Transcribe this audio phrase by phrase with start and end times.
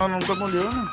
[0.00, 0.90] Nós não estamos olhando.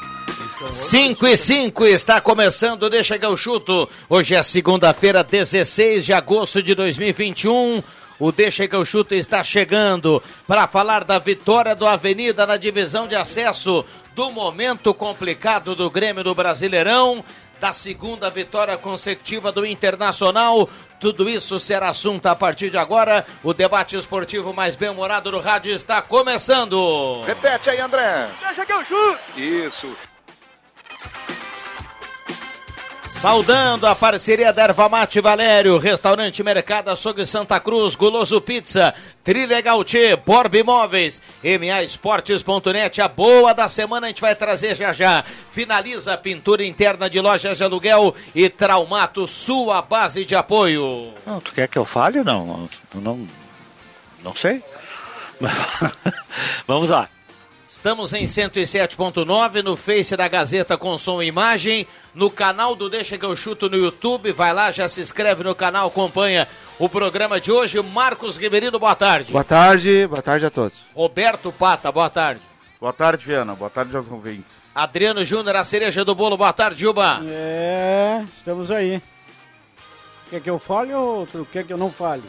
[0.74, 3.90] 5 e 5 está começando, deixa que eu chuto.
[4.10, 7.82] Hoje é segunda-feira, 16 de agosto de 2021.
[8.20, 13.08] O Deixa que eu chuto está chegando para falar da vitória do Avenida na divisão
[13.08, 17.24] de acesso, do momento complicado do Grêmio do Brasileirão,
[17.60, 20.70] da segunda vitória consecutiva do Internacional.
[21.00, 23.26] Tudo isso será assunto a partir de agora.
[23.44, 27.22] O debate esportivo mais bem-humorado do rádio está começando.
[27.24, 28.28] Repete aí, André.
[28.42, 29.40] Deixa que eu chuto!
[29.40, 29.96] Isso.
[33.10, 39.84] Saudando a parceria da Erva Mate Valério, Restaurante Mercado Açougue Santa Cruz, Guloso Pizza, Trilegal
[39.84, 45.24] T, Borb Imóveis, MA Esportes.net, a boa da semana a gente vai trazer já já.
[45.52, 51.12] Finaliza a pintura interna de lojas de aluguel e Traumato, sua base de apoio.
[51.26, 52.46] Não, tu quer que eu fale ou não?
[52.46, 53.28] Não, não,
[54.24, 54.62] não sei.
[56.68, 57.10] Vamos lá.
[57.70, 61.86] Estamos em 107.9 no Face da Gazeta com som e imagem,
[62.18, 65.54] no canal do Deixa que eu chuto no YouTube, vai lá, já se inscreve no
[65.54, 66.48] canal, acompanha
[66.80, 67.80] o programa de hoje.
[67.80, 69.32] Marcos Riverino, boa tarde.
[69.32, 70.80] Boa tarde, boa tarde a todos.
[70.96, 72.42] Roberto Pata, boa tarde.
[72.82, 73.54] Boa tarde, Viana.
[73.54, 74.52] Boa tarde aos ouvintes.
[74.74, 77.22] Adriano Júnior, a cereja do bolo, boa tarde, Juba.
[77.24, 79.00] É, estamos aí.
[80.32, 82.24] Quer que eu fale ou quer que eu não fale?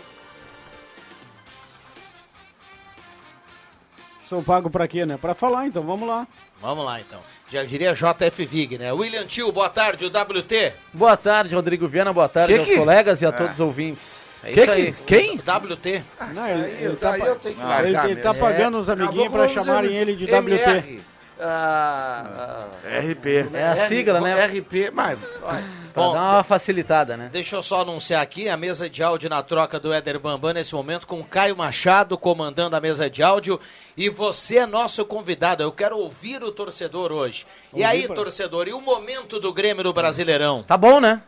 [4.26, 5.16] Sou pago pra quê, né?
[5.16, 6.26] Pra falar, então vamos lá.
[6.60, 7.37] Vamos lá então.
[7.50, 8.92] Já diria JF Vig, né?
[8.92, 10.72] William Tio, boa tarde, o WT.
[10.92, 12.12] Boa tarde, Rodrigo Viana.
[12.12, 14.38] Boa tarde Que aos que- colegas e a todos os ouvintes.
[14.44, 14.94] É Que isso que- aí.
[15.06, 15.36] Quem?
[15.38, 16.02] WT.
[16.34, 19.48] Não, ele, ele tá, Daí pa- eu tenho que ele, tá pagando os amiguinhos pra
[19.48, 21.00] chamarem ele de WT.
[21.40, 23.26] Ah, RP.
[23.54, 24.44] É a sigla, né?
[24.46, 25.18] RP, mas.
[25.42, 27.28] olha, Pra Bom, dar uma facilitada, né?
[27.32, 30.74] Deixa eu só anunciar aqui a mesa de áudio na troca do Éder Bambam nesse
[30.74, 33.58] momento com o Caio Machado comandando a mesa de áudio
[33.96, 35.62] e você é nosso convidado.
[35.62, 37.46] Eu quero ouvir o torcedor hoje.
[37.74, 40.62] E aí, pra- torcedor, e o momento do Grêmio no Brasileirão?
[40.62, 41.20] Tá bom, né?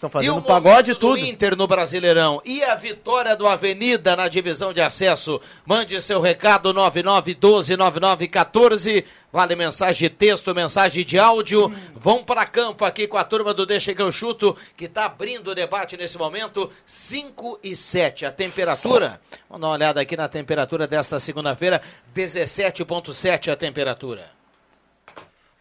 [0.00, 1.18] Estão E fazendo o pagode e momento do tudo.
[1.18, 5.38] Inter no Brasileirão e a vitória do Avenida na divisão de acesso.
[5.66, 9.04] Mande seu recado 99129914.
[9.30, 11.70] Vale mensagem de texto, mensagem de áudio.
[11.94, 15.50] Vão para campo aqui com a turma do Deixa que eu chuto, que está abrindo
[15.50, 16.72] o debate nesse momento.
[16.86, 19.20] 5 e 7 a temperatura.
[19.50, 21.82] Vamos dar uma olhada aqui na temperatura desta segunda-feira,
[22.16, 24.30] 17.7 a temperatura.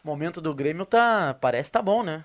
[0.01, 1.35] O momento do Grêmio tá.
[1.41, 2.23] Parece tá bom, né?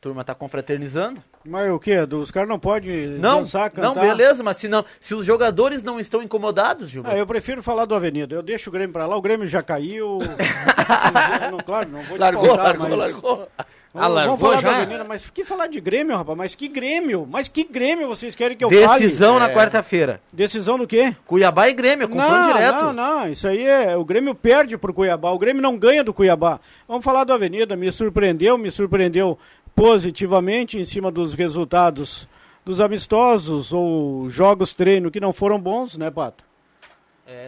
[0.00, 1.20] Turma tá confraternizando.
[1.44, 1.98] Mas o quê?
[1.98, 4.00] Os caras não podem Não, dançar, não, cantar?
[4.06, 7.16] beleza, mas se, não, se os jogadores não estão incomodados, Gilberto.
[7.16, 8.32] Ah, eu prefiro falar do Avenida.
[8.34, 9.16] Eu deixo o Grêmio pra lá.
[9.16, 10.18] O Grêmio já caiu.
[11.50, 12.98] não, claro, não vou te largou, faltar, largou, mas...
[12.98, 13.36] largou.
[13.36, 13.48] Vamos,
[13.94, 14.76] Ah, largou vamos falar já?
[14.78, 16.38] do Avenida, mas que falar de Grêmio, rapaz?
[16.38, 17.26] Mas que Grêmio?
[17.28, 19.02] Mas que Grêmio vocês querem que eu fale?
[19.04, 20.20] Decisão na quarta-feira.
[20.32, 21.16] Decisão do quê?
[21.26, 22.84] Cuiabá e Grêmio, confronto Não, direto.
[22.84, 23.96] não, não, isso aí é.
[23.96, 26.60] O Grêmio perde pro Cuiabá, o Grêmio não ganha do Cuiabá.
[26.86, 29.38] Vamos falar do Avenida, me surpreendeu, me surpreendeu
[29.78, 32.28] positivamente em cima dos resultados
[32.64, 36.44] dos amistosos ou jogos treino que não foram bons, né, Pato?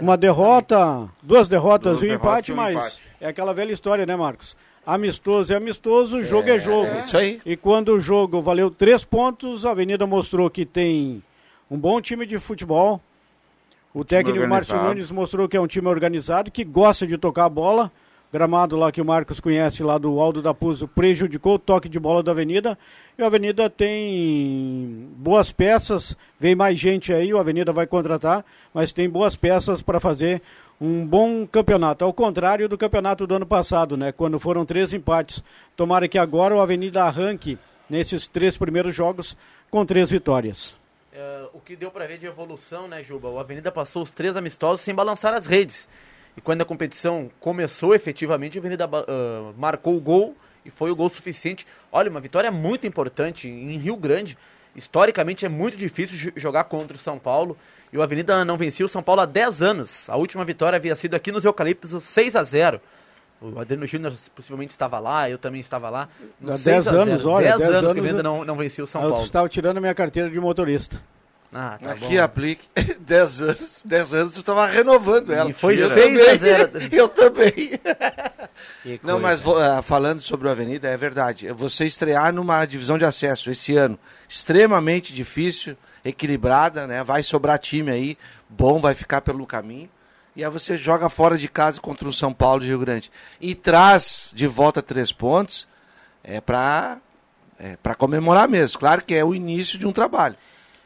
[0.00, 3.03] Uma derrota, duas derrotas Duas e um derrotas empate, e um mas empate.
[3.21, 4.56] é aquela velha história, né, Marcos?
[4.87, 6.87] amistoso é amistoso, jogo é, jogo.
[6.87, 7.41] É isso aí.
[7.44, 11.23] E quando o jogo valeu três pontos, a Avenida mostrou que tem
[11.71, 13.00] um bom time de futebol.
[13.93, 14.81] O técnico Márcio.
[14.81, 17.93] Nunes mostrou que é um time organizado, que gosta de tocar a bola.
[18.32, 21.99] Gramado lá que o Marcos conhece, lá do Aldo da Puso, prejudicou o toque de
[21.99, 22.79] bola da Avenida.
[23.19, 28.93] E a Avenida tem boas peças, vem mais gente aí, o Avenida vai contratar, mas
[28.93, 30.41] tem boas peças para fazer
[30.81, 32.05] um bom campeonato.
[32.05, 34.12] Ao contrário do campeonato do ano passado, né?
[34.12, 35.43] Quando foram três empates.
[35.76, 39.37] Tomara que agora o Avenida arranque nesses três primeiros jogos
[39.69, 40.76] com três vitórias.
[41.12, 43.29] É, o que deu pra ver de evolução, né, Juba?
[43.29, 45.88] O Avenida passou os três amistosos sem balançar as redes.
[46.37, 50.91] E quando a competição começou efetivamente, a Avenida ba- ah, marcou o gol e foi
[50.91, 51.67] o gol suficiente.
[51.91, 54.37] Olha, uma vitória muito importante em Rio Grande.
[54.75, 57.56] Historicamente é muito difícil jo- jogar contra o São Paulo.
[57.93, 60.09] E o Avenida não vencia o São Paulo há 10 anos.
[60.09, 62.81] A última vitória havia sido aqui nos Eucaliptos, o 6 a 0
[63.41, 66.09] O Adriano Júnior possivelmente estava lá, eu também estava lá.
[66.47, 67.03] Há 6 10 a 0.
[67.03, 69.03] anos, olha, 10 10 anos que o anos Avenida eu- não, não vencia o São
[69.03, 69.25] eu Paulo.
[69.25, 71.00] estava tirando a minha carteira de motorista.
[71.52, 72.23] Ah, tá Aqui bom.
[72.23, 72.69] aplique
[73.00, 75.50] 10 anos, 10 anos tu estava renovando ela.
[75.50, 76.38] E foi Eu 6 a também.
[76.38, 76.70] 0.
[76.93, 77.70] Eu também.
[79.02, 81.50] Não, mas ah, falando sobre o Avenida, é verdade.
[81.52, 83.99] Você estrear numa divisão de acesso esse ano,
[84.29, 87.02] extremamente difícil, equilibrada, né?
[87.02, 88.19] Vai sobrar time aí,
[88.49, 89.88] bom, vai ficar pelo caminho.
[90.37, 93.11] E aí você joga fora de casa contra o São Paulo de Rio Grande.
[93.41, 95.67] E traz de volta três pontos,
[96.23, 96.99] é pra,
[97.58, 98.79] é pra comemorar mesmo.
[98.79, 100.37] Claro que é o início de um trabalho.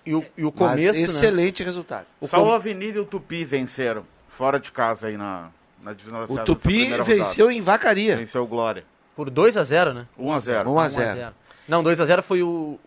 [0.06, 1.00] E o, e o Mas começo, né?
[1.00, 2.06] excelente resultado.
[2.22, 4.04] Só o Avenida e o Tupi venceram.
[4.28, 5.48] Fora de casa aí na,
[5.82, 7.14] na divisão da O Tupi primeira rodada.
[7.24, 8.16] venceu em Vacaria.
[8.16, 8.84] Venceu o Glória.
[9.16, 10.06] Por 2 a 0 né?
[10.18, 11.34] 1 a 0 1 a 1 0.
[11.68, 12.78] Não, 2 a 0 foi o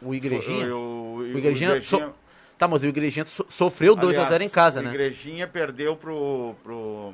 [0.00, 0.74] o Igrejinha.
[0.74, 2.12] O, o, O Igrejinha, so-
[2.58, 4.90] Tá, mas o Igrejinha so- sofreu 2 a 0 em casa, o né?
[4.90, 6.54] Igrejinha perdeu pro...
[6.62, 7.12] pro...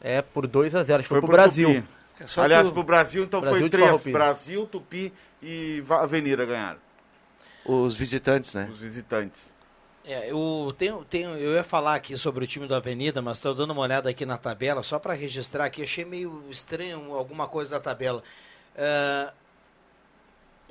[0.00, 1.68] É, por 2 a 0 acho que foi Foi pro Brasil.
[1.74, 1.88] Tupi.
[2.20, 3.86] É Aliás, o- pro Brasil, então Brasil foi de três.
[3.86, 4.12] Farroupilha.
[4.12, 5.12] Brasil, Tupi
[5.42, 6.78] e Avenida ganharam.
[7.68, 8.68] Os visitantes, né?
[8.72, 9.52] Os visitantes.
[10.04, 13.54] É, eu, tenho, tenho, eu ia falar aqui sobre o time do Avenida, mas estou
[13.54, 15.82] dando uma olhada aqui na tabela, só para registrar aqui.
[15.82, 18.22] Achei meio estranho alguma coisa da tabela.
[18.76, 19.32] Ah,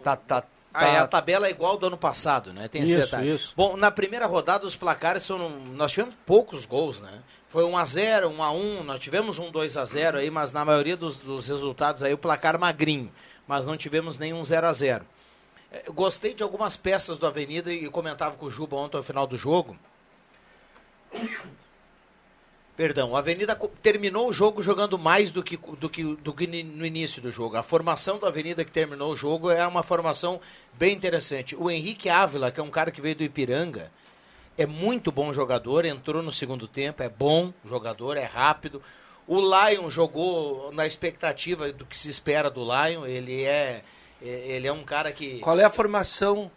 [0.03, 0.47] Tá, tá, tá.
[0.73, 2.67] ah, a tabela é igual ao do ano passado, né?
[2.67, 3.31] Tem esse Isso, detalhe.
[3.33, 3.53] isso.
[3.55, 5.49] Bom, na primeira rodada os placares são.
[5.49, 7.19] Nós tivemos poucos gols, né?
[7.49, 12.13] Foi 1x0, 1x1, nós tivemos um 2x0 aí, mas na maioria dos, dos resultados aí
[12.13, 13.11] o placar magrinho.
[13.47, 15.01] Mas não tivemos nenhum 0x0.
[15.71, 19.27] É, gostei de algumas peças do Avenida e comentava com o Juba ontem ao final
[19.27, 19.77] do jogo.
[22.77, 26.85] Perdão, a Avenida terminou o jogo jogando mais do que, do que, do que no
[26.85, 27.57] início do jogo.
[27.57, 30.39] A formação da Avenida que terminou o jogo é uma formação
[30.73, 31.55] bem interessante.
[31.55, 33.91] O Henrique Ávila, que é um cara que veio do Ipiranga,
[34.55, 38.81] é muito bom jogador, entrou no segundo tempo, é bom jogador, é rápido.
[39.27, 43.83] O Lion jogou na expectativa do que se espera do Lion, ele é-
[44.21, 45.39] ele é um cara que...
[45.39, 46.49] Qual é a formação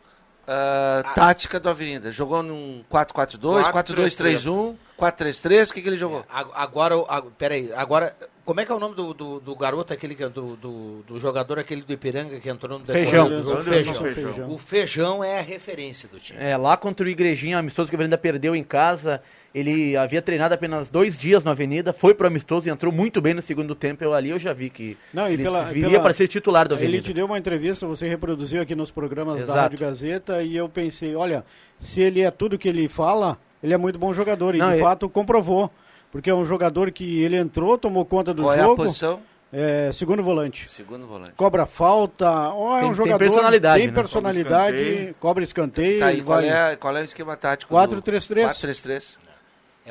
[0.46, 2.10] ah, tática do Avenida?
[2.10, 6.24] Jogou num 4-4-2, 4-2-3-1, 4-3-3, o que, que ele jogou?
[6.28, 9.54] A- Agora, o- a- peraí, agora, como é que é o nome do, do, do
[9.54, 13.26] garoto, aquele que, é do, do, do jogador, aquele do Ipiranga que entrou no Feijão.
[13.26, 13.94] Anderson Feijão.
[13.94, 14.50] Feijão.
[14.50, 16.38] O Feijão é a referência do time.
[16.42, 19.22] É, lá contra o Igrejinha, amistoso que o Avenida perdeu em casa.
[19.52, 23.34] Ele havia treinado apenas dois dias na Avenida, foi pro amistoso e entrou muito bem
[23.34, 24.04] no segundo tempo.
[24.04, 26.84] Eu ali eu já vi que Não, ele pela- viria para ser titular do Ele
[26.84, 27.02] Avenida.
[27.04, 29.52] te deu uma entrevista, você reproduziu aqui nos programas Exato.
[29.54, 31.44] da Rádio Gazeta e eu pensei, olha,
[31.80, 34.76] se ele é tudo que ele fala, ele é muito bom jogador e Não, de
[34.76, 35.68] e- fato comprovou,
[36.12, 39.20] porque é um jogador que ele entrou, tomou conta do Qual é a jogo, posição?
[39.52, 40.70] é, segundo volante.
[40.70, 41.32] Segundo volante.
[41.36, 43.94] Cobra falta, ó, é Tem- um tem jogador personalidade, tem né?
[43.94, 45.14] personalidade, Cobra escanteio.
[45.18, 47.74] cobra escanteio, Tá, e qual vai- é, qual é o esquema tático?
[47.74, 48.44] 4-3-3.
[48.46, 49.18] 4-3-3.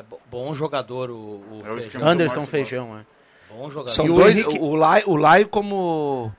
[0.00, 2.08] É bo- bom jogador o, o É o Feijão.
[2.08, 3.04] Anderson Feijão, é.
[3.54, 3.90] Bom jogador.
[3.90, 6.32] São E o dois, Henrique- o, Lai, o Lai como,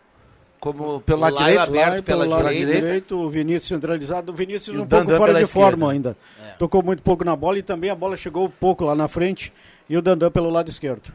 [0.60, 1.60] como pelo O lado direito.
[1.60, 2.82] aberto Vai pela pelo lado direita.
[2.82, 6.10] direito, o Vinícius centralizado, o Vinícius E o um pouco fora de pela forma esquerda.
[6.10, 6.18] ainda.
[6.50, 6.53] É.
[6.58, 9.53] Tocou muito pouco na bola e também a bola chegou pouco lá na frente
[9.88, 11.13] e o Dandan pelo lado esquerdo.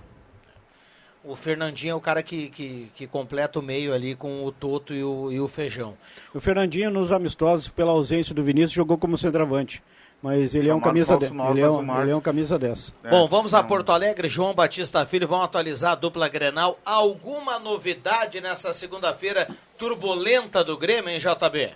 [1.25, 4.95] O Fernandinho é o cara que, que, que completa o meio ali com o Toto
[4.95, 5.95] e o, e o Feijão.
[6.33, 9.83] O Fernandinho nos amistosos pela ausência do Vinícius jogou como centroavante,
[10.23, 11.35] mas ele é um camisa falso de...
[11.35, 12.93] nove, ele, é um, ele é um camisa dessa.
[13.05, 14.29] É, Bom, vamos a Porto Alegre.
[14.29, 16.79] João Batista Filho, vamos atualizar a dupla Grenal.
[16.85, 21.75] Alguma novidade nessa segunda-feira turbulenta do Grêmio, hein, JB?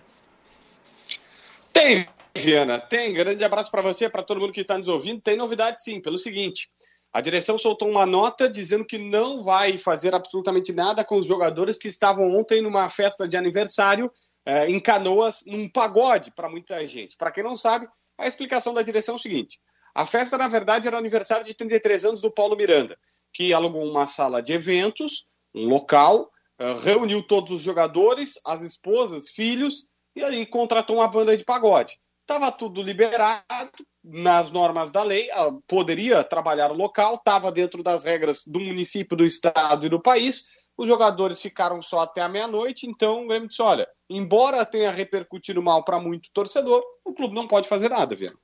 [1.72, 3.12] Tem, Viana, tem.
[3.12, 5.20] Grande abraço para você, para todo mundo que está nos ouvindo.
[5.20, 6.68] Tem novidade sim, pelo seguinte:
[7.12, 11.76] a direção soltou uma nota dizendo que não vai fazer absolutamente nada com os jogadores
[11.76, 14.10] que estavam ontem numa festa de aniversário
[14.46, 17.16] eh, em Canoas, num pagode para muita gente.
[17.16, 17.88] Para quem não sabe,
[18.20, 19.58] a explicação da direção é o seguinte:
[19.94, 22.96] a festa, na verdade, era o aniversário de 33 anos do Paulo Miranda,
[23.32, 29.28] que alugou uma sala de eventos um local, uh, reuniu todos os jogadores, as esposas,
[29.28, 31.98] filhos, e aí contratou uma banda de pagode.
[32.20, 38.04] Estava tudo liberado nas normas da lei, uh, poderia trabalhar o local, estava dentro das
[38.04, 40.44] regras do município, do estado e do país.
[40.80, 45.62] Os jogadores ficaram só até a meia-noite, então o Grêmio disse: olha, embora tenha repercutido
[45.62, 48.38] mal para muito torcedor, o clube não pode fazer nada, Viana.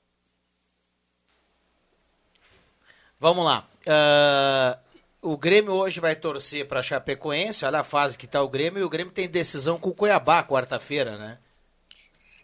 [3.19, 3.67] Vamos lá.
[3.87, 8.81] Uh, o Grêmio hoje vai torcer para Chapecoense, olha a fase que está o Grêmio,
[8.81, 11.39] e o Grêmio tem decisão com o Cuiabá quarta-feira, né?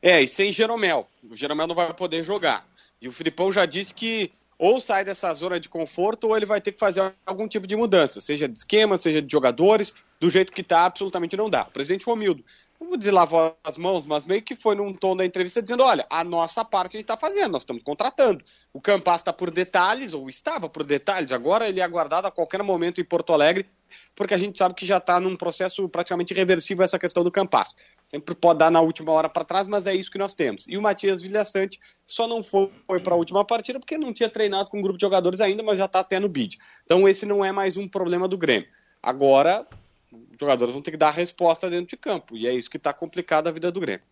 [0.00, 1.06] É, e sem Jeromel.
[1.22, 2.66] O Jeromel não vai poder jogar.
[2.98, 6.60] E o Filipão já disse que ou sai dessa zona de conforto ou ele vai
[6.60, 10.52] ter que fazer algum tipo de mudança, seja de esquema, seja de jogadores, do jeito
[10.52, 11.62] que está, absolutamente não dá.
[11.62, 12.44] O presidente Romildo
[12.80, 15.82] não vou dizer lavou as mãos, mas meio que foi num tom da entrevista dizendo:
[15.82, 18.44] olha, a nossa parte a gente está fazendo, nós estamos contratando.
[18.72, 22.62] O Campas está por detalhes, ou estava por detalhes, agora ele é aguardado a qualquer
[22.62, 23.68] momento em Porto Alegre,
[24.14, 27.74] porque a gente sabe que já está num processo praticamente irreversível essa questão do Campas.
[28.12, 30.66] Sempre pode dar na última hora para trás, mas é isso que nós temos.
[30.68, 32.70] E o Matias Vilhaçante só não foi
[33.02, 35.78] para a última partida porque não tinha treinado com um grupo de jogadores ainda, mas
[35.78, 36.58] já está até no bid.
[36.84, 38.68] Então esse não é mais um problema do Grêmio.
[39.02, 39.66] Agora
[40.12, 42.36] os jogadores vão ter que dar a resposta dentro de campo.
[42.36, 44.04] E é isso que está complicado a vida do Grêmio.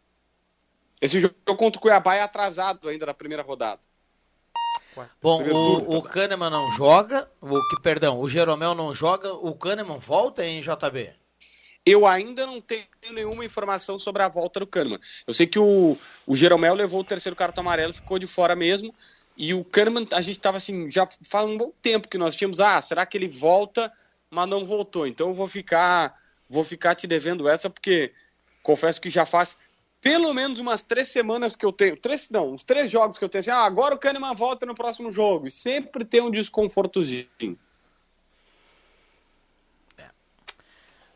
[0.98, 3.82] Esse jogo contra o Cuiabá é atrasado ainda na primeira rodada.
[5.20, 9.98] Bom, o, o Kahneman não joga, o que, perdão, o Jeromel não joga, o Kahneman
[9.98, 11.19] volta em JB?
[11.90, 15.00] Eu ainda não tenho nenhuma informação sobre a volta do Kahneman.
[15.26, 18.94] Eu sei que o, o Jeromel levou o terceiro cartão amarelo, ficou de fora mesmo.
[19.36, 22.60] E o Kahneman, a gente estava assim, já faz um bom tempo que nós tínhamos,
[22.60, 23.92] ah, será que ele volta
[24.30, 25.06] mas não voltou.
[25.06, 26.16] Então eu vou ficar,
[26.48, 28.14] vou ficar te devendo essa, porque
[28.62, 29.58] confesso que já faz
[30.00, 31.96] pelo menos umas três semanas que eu tenho.
[31.96, 34.74] Três, não, uns três jogos que eu tenho assim, ah, agora o Kahneman volta no
[34.74, 35.48] próximo jogo.
[35.48, 37.58] E sempre tem um desconfortozinho.
[39.98, 40.08] É.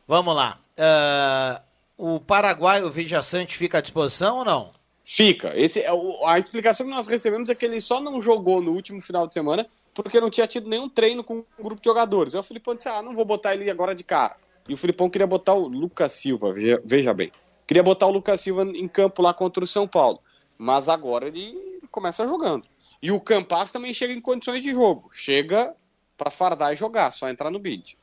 [0.07, 0.61] Vamos lá.
[0.79, 1.61] Uh,
[1.97, 4.73] o Paraguai, o Vijaçante, fica à disposição ou não?
[5.05, 5.53] Fica.
[5.59, 5.91] Esse, é
[6.25, 9.35] a explicação que nós recebemos é que ele só não jogou no último final de
[9.35, 12.35] semana porque não tinha tido nenhum treino com um grupo de jogadores.
[12.35, 14.37] Aí o Filipão disse: Ah, não vou botar ele agora de cara.
[14.69, 17.31] E o Filipão queria botar o Lucas Silva, veja, veja bem.
[17.67, 20.21] Queria botar o Lucas Silva em campo lá contra o São Paulo.
[20.57, 22.65] Mas agora ele começa jogando.
[23.03, 25.11] E o Campas também chega em condições de jogo.
[25.13, 25.75] Chega
[26.17, 27.99] para fardar e jogar, só entrar no bid.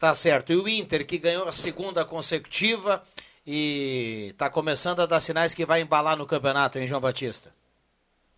[0.00, 0.50] Tá certo.
[0.50, 3.04] E o Inter, que ganhou a segunda consecutiva
[3.46, 7.52] e tá começando a dar sinais que vai embalar no campeonato, hein, João Batista?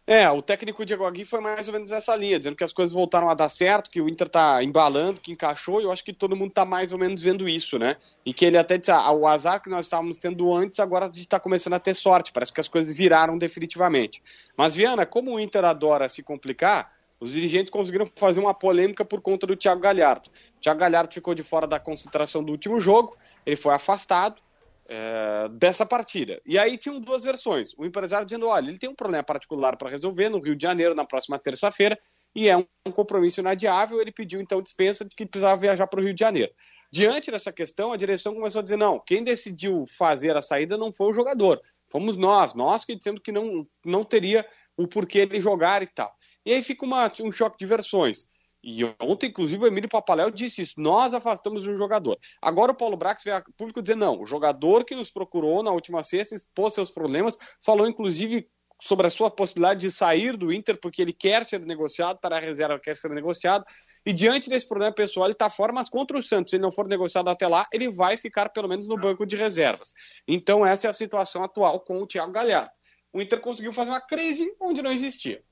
[0.05, 2.93] É, o técnico Diego Aguirre foi mais ou menos nessa linha, dizendo que as coisas
[2.93, 6.13] voltaram a dar certo, que o Inter tá embalando, que encaixou, e eu acho que
[6.13, 7.97] todo mundo tá mais ou menos vendo isso, né?
[8.27, 11.13] E que ele até disse, ah, o azar que nós estávamos tendo antes, agora a
[11.13, 14.21] gente tá começando a ter sorte, parece que as coisas viraram definitivamente.
[14.57, 16.93] Mas, Viana, como o Inter adora se complicar,
[17.23, 20.29] os dirigentes conseguiram fazer uma polêmica por conta do Thiago Galhardo.
[20.57, 24.43] O Thiago Galhardo ficou de fora da concentração do último jogo, ele foi afastado,
[24.89, 26.43] é, dessa partida.
[26.45, 27.75] E aí tinham duas versões.
[27.79, 30.97] O empresário dizendo: olha, ele tem um problema particular para resolver no Rio de Janeiro
[30.97, 31.97] na próxima terça-feira
[32.35, 34.01] e é um, compromisso inadiável.
[34.01, 36.51] Ele pediu então dispensa de que precisava viajar para o Rio de Janeiro.
[36.91, 40.93] Diante dessa questão, a direção começou a dizer: não, quem decidiu fazer a saída não
[40.93, 44.45] foi o jogador, fomos nós, nós que dizendo que não, não teria
[44.77, 46.13] o porquê ele jogar e tal.
[46.45, 48.27] E aí fica uma, um choque de versões.
[48.65, 50.81] E ontem, inclusive, o Emílio Papaléu disse isso.
[50.81, 52.17] Nós afastamos um jogador.
[52.41, 55.73] Agora o Paulo Brax veio a público dizer: não, o jogador que nos procurou na
[55.73, 58.49] última sexta expôs seus problemas, falou inclusive
[58.81, 62.81] sobre a sua possibilidade de sair do Inter, porque ele quer ser negociado, estará reserva,
[62.81, 63.65] quer ser negociado.
[64.05, 66.73] E diante desse problema pessoal, ele está fora, mas contra o Santos, se ele não
[66.73, 69.95] for negociado até lá, ele vai ficar pelo menos no banco de reservas.
[70.27, 72.73] Então, essa é a situação atual com o Thiago Galhardo.
[73.13, 75.45] O Inter conseguiu fazer uma crise onde não existia.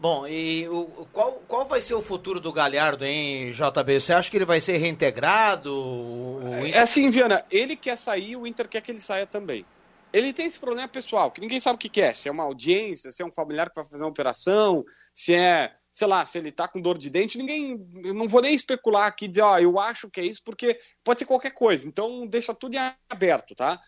[0.00, 4.00] Bom, e o, qual, qual vai ser o futuro do Galhardo, hein, JB?
[4.00, 6.38] Você acha que ele vai ser reintegrado?
[6.58, 6.76] Inter...
[6.76, 9.66] É assim, Viana, ele quer sair, o Inter quer que ele saia também.
[10.12, 12.14] Ele tem esse problema pessoal, que ninguém sabe o que quer.
[12.14, 15.74] Se é uma audiência, se é um familiar que vai fazer uma operação, se é,
[15.90, 17.84] sei lá, se ele tá com dor de dente, ninguém.
[18.14, 21.26] Não vou nem especular aqui dizer, ó, eu acho que é isso, porque pode ser
[21.26, 21.86] qualquer coisa.
[21.86, 23.80] Então deixa tudo em aberto, tá?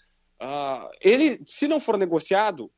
[0.43, 2.71] Uh, ele, se não for negociado,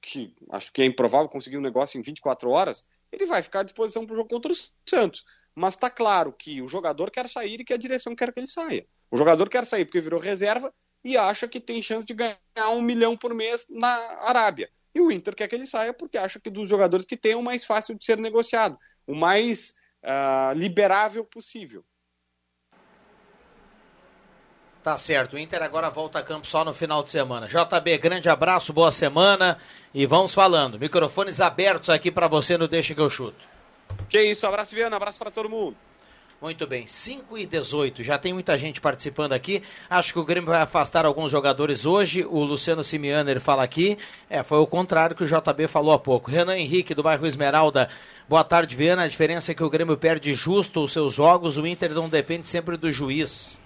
[0.00, 3.62] que acho que é improvável conseguir um negócio em 24 horas, ele vai ficar à
[3.62, 4.56] disposição para o jogo contra o
[4.88, 5.24] Santos.
[5.54, 8.46] Mas está claro que o jogador quer sair e que a direção quer que ele
[8.46, 8.86] saia.
[9.10, 12.38] O jogador quer sair porque virou reserva e acha que tem chance de ganhar
[12.70, 13.88] um milhão por mês na
[14.22, 14.70] Arábia.
[14.94, 17.36] E o Inter quer que ele saia porque acha que dos jogadores que tem é
[17.36, 21.84] o mais fácil de ser negociado, o mais uh, liberável possível.
[24.82, 27.46] Tá certo, o Inter agora volta a campo só no final de semana.
[27.46, 29.58] JB, grande abraço, boa semana
[29.92, 30.78] e vamos falando.
[30.78, 33.44] Microfones abertos aqui para você no Deixa que eu chuto.
[34.08, 35.76] Que isso, abraço, Viana, abraço para todo mundo.
[36.40, 39.62] Muito bem, 5 e 18, já tem muita gente participando aqui.
[39.90, 42.24] Acho que o Grêmio vai afastar alguns jogadores hoje.
[42.24, 43.98] O Luciano Simiano ele fala aqui.
[44.30, 46.30] É, foi o contrário que o JB falou há pouco.
[46.30, 47.90] Renan Henrique, do bairro Esmeralda.
[48.26, 49.02] Boa tarde, Viana.
[49.02, 52.48] A diferença é que o Grêmio perde justo os seus jogos, o Inter não depende
[52.48, 53.60] sempre do juiz.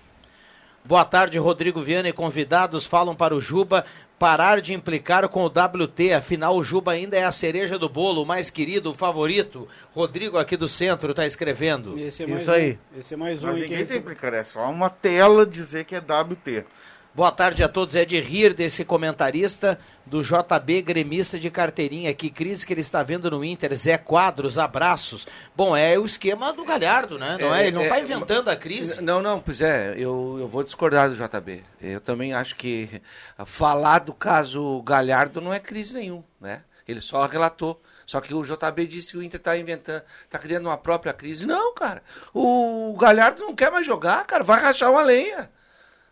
[0.87, 3.87] Boa tarde, Rodrigo Viana e convidados falam para o Juba
[4.19, 8.23] parar de implicar com o WT, afinal o Juba ainda é a cereja do bolo,
[8.23, 9.67] o mais querido, o favorito.
[9.95, 11.99] Rodrigo aqui do centro está escrevendo.
[11.99, 12.55] Esse é mais Isso um.
[12.55, 12.79] aí.
[12.99, 13.47] Esse é mais um.
[13.47, 16.67] Mas ninguém que tem que implicar, é só uma tela dizer que é WT.
[17.15, 17.95] Boa tarde a todos.
[17.95, 22.13] É de rir desse comentarista do JB gremista de carteirinha.
[22.13, 23.73] Que crise que ele está vendo no Inter.
[23.77, 25.25] Zé Quadros, abraços.
[25.55, 27.39] Bom, é o esquema do Galhardo, né?
[27.41, 29.01] Não é, ele não É, está é, inventando a crise.
[29.01, 31.63] Não, não, pois é, eu, eu vou discordar do JB.
[31.81, 33.01] Eu também acho que
[33.47, 36.63] falar do caso Galhardo não é crise nenhum, né?
[36.87, 37.81] Ele só relatou.
[38.05, 41.47] Só que o JB disse que o Inter tá inventando, tá criando uma própria crise.
[41.47, 42.03] Não, cara.
[42.35, 44.43] O Galhardo não quer mais jogar, cara.
[44.43, 45.49] Vai rachar uma lenha.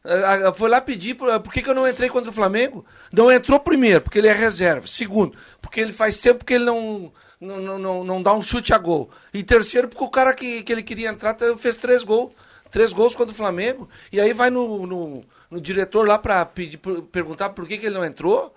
[0.05, 2.85] Ah, ah, Foi lá pedir por, por que, que eu não entrei contra o Flamengo?
[3.13, 4.87] Não entrou primeiro, porque ele é reserva.
[4.87, 8.79] Segundo, porque ele faz tempo que ele não, não, não, não, dá um chute a
[8.79, 9.11] gol.
[9.33, 12.33] E terceiro, porque o cara que, que ele queria entrar fez três gols.
[12.71, 13.87] Três gols contra o Flamengo.
[14.11, 18.05] E aí vai no, no, no diretor lá por- perguntar por que, que ele não
[18.05, 18.55] entrou.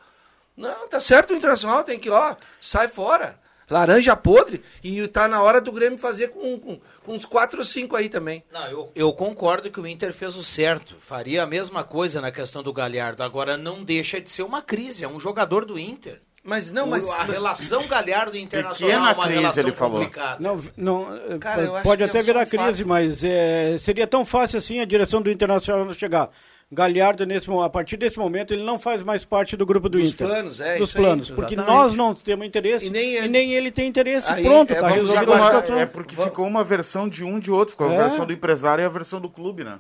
[0.56, 3.38] Não, tá certo o Internacional, tem que, ó, sai fora.
[3.69, 4.62] Laranja podre.
[4.84, 8.10] E tá na hora do Grêmio fazer com, com, com uns quatro ou cinco aí
[8.10, 8.43] também.
[8.51, 10.95] Não, eu, eu concordo que o Inter fez o certo.
[11.00, 13.24] Faria a mesma coisa na questão do Galhardo.
[13.24, 15.03] Agora não deixa de ser uma crise.
[15.03, 16.22] É um jogador do Inter.
[16.48, 17.10] Mas não, mas.
[17.10, 19.98] a relação Galhardo Internacional é uma crise, relação ele falou.
[19.98, 20.38] complicada.
[20.39, 22.65] Não, não, eh, Cara, eu acho pode que até é virar um fato.
[22.65, 26.29] crise, mas é, seria tão fácil assim a direção do Internacional chegar.
[26.75, 30.12] Galhardo, nesse, a partir desse momento, ele não faz mais parte do grupo do Dos
[30.13, 30.27] Inter.
[30.27, 31.82] planos, é, Dos isso aí, planos, porque exatamente.
[31.84, 33.25] nós não temos interesse E nem ele.
[33.25, 34.32] e nem ele tem interesse.
[34.32, 35.79] Aí, Pronto, é, tá Ficou a situação.
[35.79, 37.98] é porque ficou uma versão de um de outro, ficou a É.
[37.98, 39.79] versão do empresário e a versão do clube, né?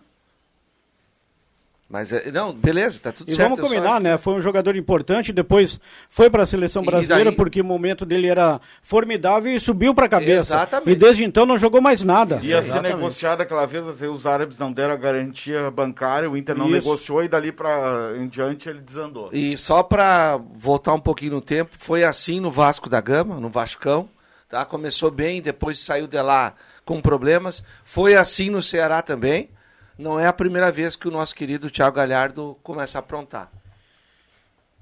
[1.87, 3.43] Mas, é, não, beleza, tá tudo E certo.
[3.49, 4.17] vamos eu só combinar, né?
[4.17, 5.79] Foi um jogador importante, depois
[6.09, 9.93] foi para a seleção E brasileira daí- porque o momento dele era formidável e subiu
[9.93, 10.55] para a cabeça.
[10.55, 10.91] Exatamente.
[10.91, 12.39] E desde então não jogou mais nada.
[12.41, 16.57] Ia ser negociado aquela vez, assim, os árabes não deram a garantia bancária, o Inter
[16.57, 16.73] não Isso.
[16.87, 19.29] negociou e dali pra em diante ele desandou.
[19.31, 23.47] E só pra voltar um pouquinho no tempo, foi assim no Vasco da Gama, no
[23.49, 24.09] Vascão,
[24.49, 24.65] tá?
[24.65, 27.63] Começou bem, depois saiu de lá com problemas.
[27.83, 29.49] Foi assim no Ceará também.
[29.97, 33.49] Não é a primeira vez que o nosso querido Thiago Galhardo começa a aprontar.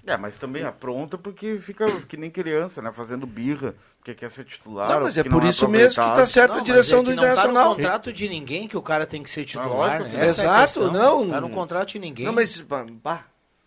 [0.05, 2.91] É, mas também apronta porque fica que nem criança, né?
[2.91, 4.89] Fazendo birra, porque quer ser titular.
[4.89, 7.09] Não, mas é por não isso mesmo que tá certa Não, a direção é do
[7.11, 7.69] que não Tá Internacional.
[7.69, 9.69] no contrato de ninguém que o cara tem que ser titular.
[9.69, 10.25] lógico né?
[10.25, 10.91] é Exato, questão.
[10.91, 11.29] não.
[11.29, 12.25] Tá no contrato de ninguém.
[12.25, 13.23] Não, mas bah,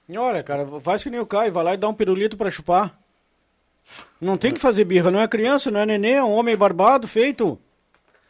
[0.07, 2.51] E olha, cara, faz que nem o Caio, vai lá e dá um pirulito para
[2.51, 2.99] chupar.
[4.21, 7.09] Não tem que fazer birra, não é criança, não é neném, é um homem barbado,
[7.09, 7.59] feito.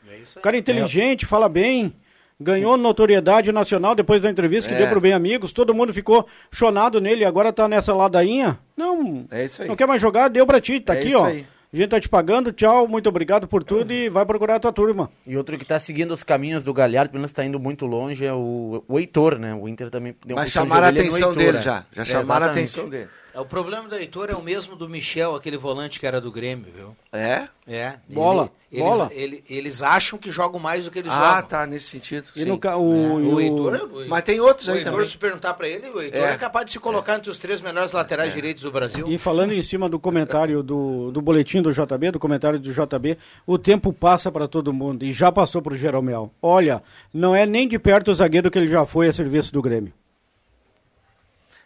[0.08, 0.42] É isso aí.
[0.44, 1.92] Cara inteligente, fala bem.
[2.38, 4.78] Ganhou notoriedade nacional depois da entrevista que É.
[4.78, 5.52] deu pro Bem Amigos.
[5.52, 8.58] Todo mundo ficou chonado nele e agora tá nessa ladainha.
[8.76, 9.68] Não, é isso aí.
[9.68, 10.78] não quer mais jogar, deu pra ti.
[10.80, 11.24] Tá É aqui, isso ó.
[11.26, 11.46] aí.
[11.72, 14.72] A gente tá te pagando, tchau, muito obrigado por tudo e vai procurar a tua
[14.72, 15.10] turma.
[15.26, 18.24] E outro que tá seguindo os caminhos do Galhardo, pelo menos tá indo muito longe,
[18.24, 19.52] é o, o Heitor, né?
[19.54, 21.62] O Inter também deu um Mas puxão de chamaram a atenção Heitor, dele é.
[21.62, 21.84] já.
[21.92, 23.08] Já É, chamaram a atenção dele.
[23.36, 26.30] É, O problema do Heitor é o mesmo do Michel, aquele volante que era do
[26.32, 26.96] Grêmio, viu?
[27.12, 27.48] É?
[27.68, 27.94] É.
[28.08, 29.10] Bola, ele- bola.
[29.12, 31.48] Eles, ele- eles acham que jogam mais do que eles Ah, jogam.
[31.48, 32.28] tá, nesse sentido.
[32.34, 32.44] E sim.
[32.46, 34.92] no ca- É, o, o o- Heitor, é- o- Mas tem outros o aí Heitor,
[34.92, 35.08] também.
[35.08, 36.32] se perguntar pra ele, o Heitor É.
[36.32, 39.06] é, capaz de se colocar entre os três melhores laterais direitos do Brasil.
[39.10, 43.18] E falando em cima do comentário do, do boletim do JB, do comentário do JB,
[43.46, 46.32] o tempo passa para todo mundo e já passou para o Jeromel.
[46.40, 49.60] Olha, não é nem de perto o zagueiro que ele já foi a serviço do
[49.60, 49.92] Grêmio.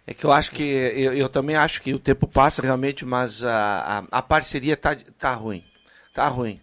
[0.06, 0.62] É que eu acho que.
[0.62, 4.96] Eu, eu também acho que o tempo passa realmente, mas a, a, a parceria tá,
[5.18, 5.64] tá ruim.
[6.12, 6.60] Tá ruim.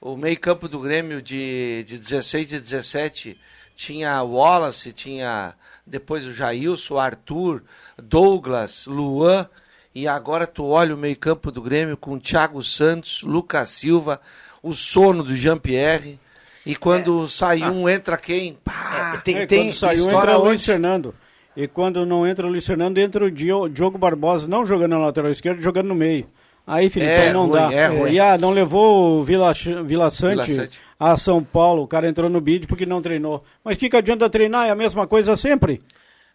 [0.00, 3.38] O meio-campo do Grêmio de, de 16 e 17
[3.74, 5.54] tinha Wallace, tinha
[5.86, 7.62] depois o Jailson, o Arthur,
[7.96, 9.48] Douglas, Luan.
[9.94, 14.20] E agora tu olha o meio-campo do Grêmio com Thiago Santos, Lucas Silva,
[14.62, 16.18] o sono do Jean-Pierre.
[16.66, 18.54] E quando sai um, entra quem?
[18.64, 19.20] Pá!
[19.24, 20.64] Tem, É, tem, quando saiu, estoura entra o Luiz onde?
[20.64, 21.14] Fernando.
[21.56, 24.98] E quando não entra o Luiz Fernando, entra o Dio- Diogo Barbosa, não jogando na
[25.06, 26.26] lateral esquerda, jogando no meio.
[26.66, 27.72] Aí, Filipão, É não ruim, dá.
[27.72, 28.10] é ruim.
[28.12, 29.52] E ah, não levou o Vila,
[29.84, 30.80] Vila Sante Vila Sante.
[30.98, 31.82] a São Paulo.
[31.82, 33.44] O cara entrou no bid porque não treinou.
[33.62, 34.66] Mas o que, que adianta treinar?
[34.66, 35.82] É a mesma coisa sempre.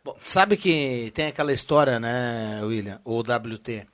[0.06, 3.86] Bom, sabe que tem aquela história, né, William, ou WT?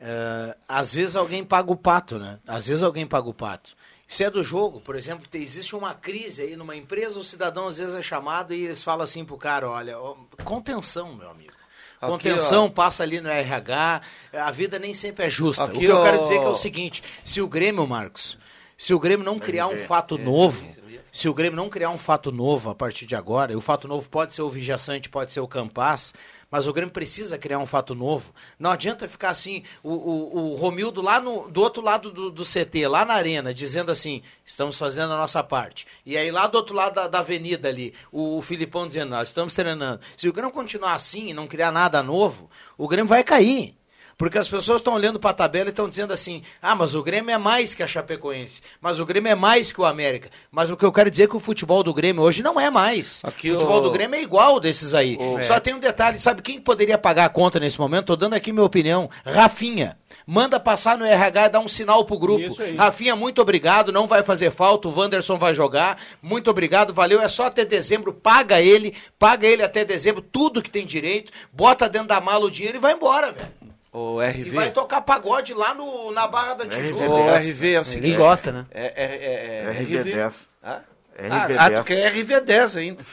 [0.00, 2.38] É, às vezes alguém paga o pato, né?
[2.46, 3.70] Às vezes alguém paga o pato.
[4.06, 7.78] Isso é do jogo, por exemplo, existe uma crise aí numa empresa, o cidadão às
[7.78, 9.96] vezes é chamado e eles falam assim pro cara, olha,
[10.44, 11.52] contenção, meu amigo.
[12.00, 12.68] Aqui, Contenção ó.
[12.68, 14.02] passa ali no RH,
[14.34, 15.64] a vida nem sempre é justa.
[15.64, 16.22] Aqui, o que eu quero ó.
[16.22, 18.36] dizer que é o seguinte, se o Grêmio, Marcos,
[18.76, 20.66] Se o Grêmio não criar um fato novo,
[21.12, 23.86] se o Grêmio não criar um fato novo a partir de agora, e o fato
[23.86, 26.12] novo pode ser o Vijaçante, pode ser o Campaz,
[26.50, 28.34] mas o Grêmio precisa criar um fato novo.
[28.58, 32.42] Não adianta ficar assim, o, o, o Romildo lá no, do outro lado do, do
[32.42, 35.86] CT, lá na arena, dizendo assim, estamos fazendo a nossa parte.
[36.04, 39.28] E aí lá do outro lado da, da avenida ali, o, o Filipão dizendo, nós
[39.28, 40.00] estamos treinando.
[40.16, 43.76] Se o Grêmio continuar assim e não criar nada novo, o Grêmio vai cair.
[44.16, 47.02] Porque as pessoas estão olhando para a tabela e estão dizendo assim: ah, mas o
[47.02, 50.30] Grêmio é mais que a Chapecoense, mas o Grêmio é mais que o América.
[50.50, 52.70] Mas o que eu quero dizer é que o futebol do Grêmio hoje não é
[52.70, 53.20] mais.
[53.24, 55.16] Aqui o futebol o- do Grêmio é igual desses aí.
[55.44, 58.06] Só tem um detalhe: sabe quem poderia pagar a conta nesse momento?
[58.06, 59.96] Tô dando aqui minha opinião: Rafinha.
[60.26, 62.40] Manda passar no RH e dar um sinal pro grupo.
[62.76, 65.98] Rafinha, muito obrigado, não vai fazer falta, o Wanderson vai jogar.
[66.22, 67.20] Muito obrigado, valeu.
[67.20, 71.88] É só até dezembro, paga ele, paga ele até dezembro, tudo que tem direito, bota
[71.90, 73.48] dentro da mala o dinheiro e vai embora, velho.
[73.94, 74.50] O E RV.
[74.50, 77.04] vai tocar pagode lá no, na Barra da Tijuca.
[77.08, 78.02] O RV é o seguinte.
[78.02, 78.66] Ninguém gosta, né?
[78.72, 80.34] É, é, é, é RV10.
[80.64, 80.80] Hã?
[81.16, 81.30] RV10.
[81.30, 83.04] Ah, ah, tu quer RV10 ainda.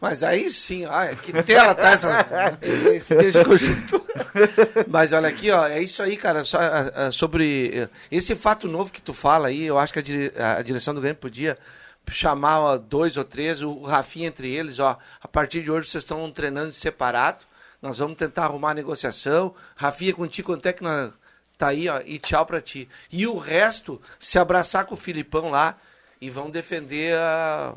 [0.00, 2.26] Mas aí sim, ah, que tela tá essa.
[2.90, 3.14] Esse
[3.58, 4.02] chuto.
[4.88, 6.42] Mas olha aqui, ó, é isso aí, cara.
[6.42, 9.98] Só, ah, ah, sobre eh, esse fato novo que tu fala aí, eu acho que
[9.98, 11.58] a, dire- a direção do Grêmio podia
[12.10, 14.96] chamar ó, dois ou três, o Rafinha entre eles, ó.
[15.22, 17.44] A partir de hoje vocês estão treinando separado.
[17.82, 19.54] Nós vamos tentar arrumar a negociação.
[19.74, 21.12] Rafinha, contigo, quanto é que nós.
[21.56, 22.88] Tá aí, ó, e tchau pra ti.
[23.12, 25.76] E o resto, se abraçar com o Filipão lá
[26.20, 27.74] e vão defender a,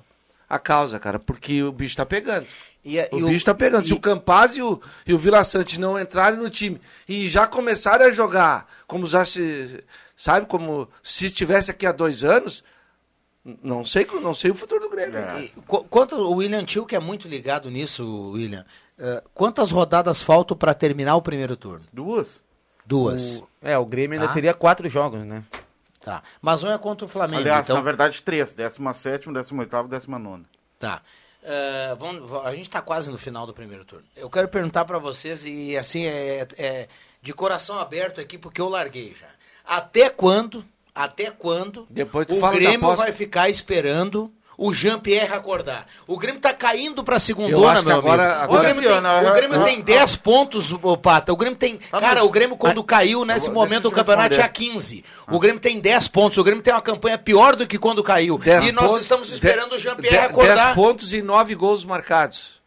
[0.50, 2.48] a causa, cara, porque o bicho tá pegando.
[2.84, 3.86] E, a- O e bicho tá pegando.
[3.86, 7.28] Se e- o Campaz e o, e o Vila Sante não entrarem no time e
[7.28, 9.84] já começarem a jogar como já se.
[10.16, 12.64] Sabe, como se estivesse aqui há dois anos,
[13.62, 15.18] não sei, não sei o futuro do Grêmio.
[15.18, 15.42] É.
[15.44, 18.66] e qu- quanto o William Tio, que é muito ligado nisso, William.
[18.98, 21.86] eh, quantas rodadas faltam para terminar o primeiro turno?
[21.92, 22.42] Duas.
[22.86, 23.38] Duas.
[23.38, 24.34] O- é, o Grêmio ainda Tá.
[24.34, 25.44] teria quatro jogos, né?
[26.02, 26.22] Tá.
[26.42, 27.42] Mas um é contra o Flamengo.
[27.42, 27.78] Aliás, então...
[27.78, 28.54] na verdade, três.
[28.54, 30.44] 17, 18 e 19.
[30.80, 31.02] Tá.
[31.42, 34.06] Eh, vamos, va- a gente está quase no final do primeiro turno.
[34.16, 36.88] Eu quero perguntar para vocês, e assim, é, é
[37.22, 39.28] de coração aberto aqui, porque eu larguei já.
[39.66, 40.64] Até quando,
[40.96, 45.88] até quando Depois o Grêmio vai ficar esperando o Jean-Pierre acordar?
[46.06, 48.44] O Grêmio tá caindo pra Eu segundona, acho que meu agora- amigo.
[48.44, 50.70] agora- o Grêmio tem, Viana, o Grêmio ah, tem ah, 10 pontos,
[51.02, 51.34] Pata.
[51.34, 51.80] O Grêmio tem...
[51.92, 54.36] Ah, cara, mas- o Grêmio quando caiu, nesse vou- momento, o deixa eu te campeonato
[54.36, 55.04] tinha 15.
[55.32, 56.38] O Grêmio tem 10 pontos.
[56.38, 58.38] O Grêmio tem uma campanha pior do que quando caiu.
[58.38, 60.56] Dez E nós pontos- estamos esperando de- o Jean-Pierre acordar.
[60.56, 62.62] Dez pontos e nove gols marcados.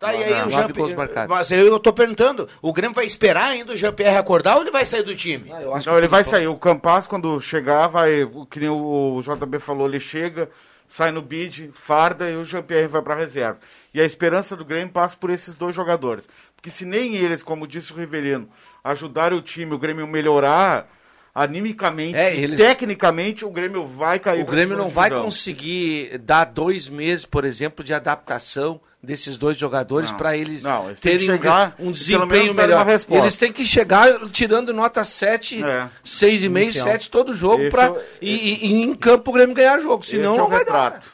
[0.00, 1.28] Tá, e aí Não, o nove Jean gols marcados.
[1.36, 4.70] Mas eu, eu tô perguntando, o Grêmio vai esperar ainda o Jean-Pierre acordar ou ele
[4.70, 5.52] vai sair do time?
[5.52, 6.46] Ah, eu acho Não, que ele vai sair.
[6.48, 8.24] O Campaz, quando chegar, vai.
[8.24, 10.48] o- Que nem o JB falou, ele chega,
[10.88, 13.58] sai no bid, farda e o Jean-Pierre vai pra reserva.
[13.92, 16.26] E a esperança do Grêmio passa por esses dois jogadores.
[16.56, 18.48] Porque se nem eles, como disse o Rivelino,
[18.82, 20.88] ajudarem o time, o Grêmio melhorar
[21.34, 26.88] animicamente, É, eles- tecnicamente, o Grêmio vai cair O Grêmio não vai conseguir dar dois
[26.88, 31.74] meses, por exemplo, de adaptação desses dois jogadores para eles não, eles terem um- chegar
[31.78, 32.86] um, e desempenho dar melhor.
[33.10, 35.88] Eles têm que chegar tirando nota 7, É.
[36.04, 36.86] 6,5, Inicial.
[36.88, 40.32] 7 todo jogo pra, é e, e- e em campo o Grêmio ganhar jogo, senão
[40.32, 40.84] Esse é não o vai dar.
[40.84, 41.12] retrato.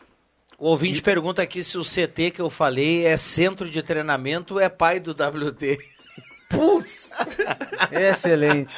[0.59, 4.61] O ouvinte pergunta aqui se o CT que eu falei é centro de treinamento ou
[4.61, 5.79] é pai do WT.
[6.49, 7.11] Putz,
[7.93, 8.75] Excelente.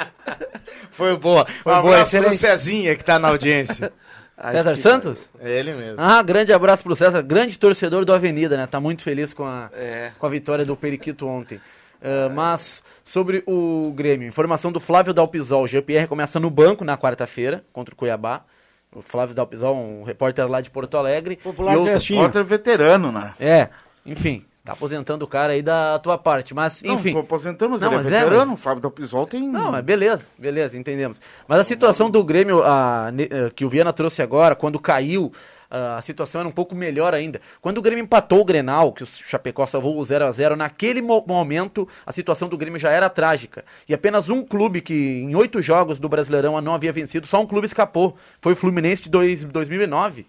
[0.90, 1.46] Foi boa.
[1.62, 2.36] Foi um boa, pro excelente.
[2.36, 3.92] Cezinha que tá na audiência.
[4.52, 5.28] César Santos?
[5.40, 5.96] É ele mesmo.
[5.98, 8.66] Ah, grande abraço pro César, grande torcedor do Avenida, né?
[8.66, 10.12] Tá muito feliz com a, É.
[10.18, 11.60] com a vitória do Periquito ontem.
[12.02, 16.96] Ah, mas sobre o Grêmio, informação do Flávio Dalpisol, o GPR começa no banco na
[16.96, 18.42] quarta-feira contra o Cuiabá.
[18.94, 21.36] O Flávio Dalpisol, um repórter lá de Porto Alegre.
[21.36, 22.16] Popular E outro-.
[22.16, 23.34] Outra veterano, né?
[23.38, 23.68] É,
[24.06, 27.12] enfim, tá aposentando o cara aí da tua parte, mas enfim.
[27.12, 28.50] Não, mas Não, ele é mas é, veterano.
[28.52, 29.48] mas- O Fábio da Pisol tem.
[29.48, 31.20] Não, mas beleza, beleza, entendemos.
[31.46, 35.32] Mas a situação do Grêmio, a, eh, que o Viana trouxe agora, quando caiu,
[35.70, 37.40] a situação era um pouco melhor ainda.
[37.60, 41.02] Quando o Grêmio empatou o Grenal, que o Chapecó salvou o 0 a 0 naquele
[41.02, 43.64] mo- momento a situação do Grêmio já era trágica.
[43.88, 47.46] E apenas um clube que em oito jogos do Brasileirão não havia vencido, só um
[47.46, 48.16] clube escapou.
[48.40, 50.26] Foi o Fluminense de dois, 2009.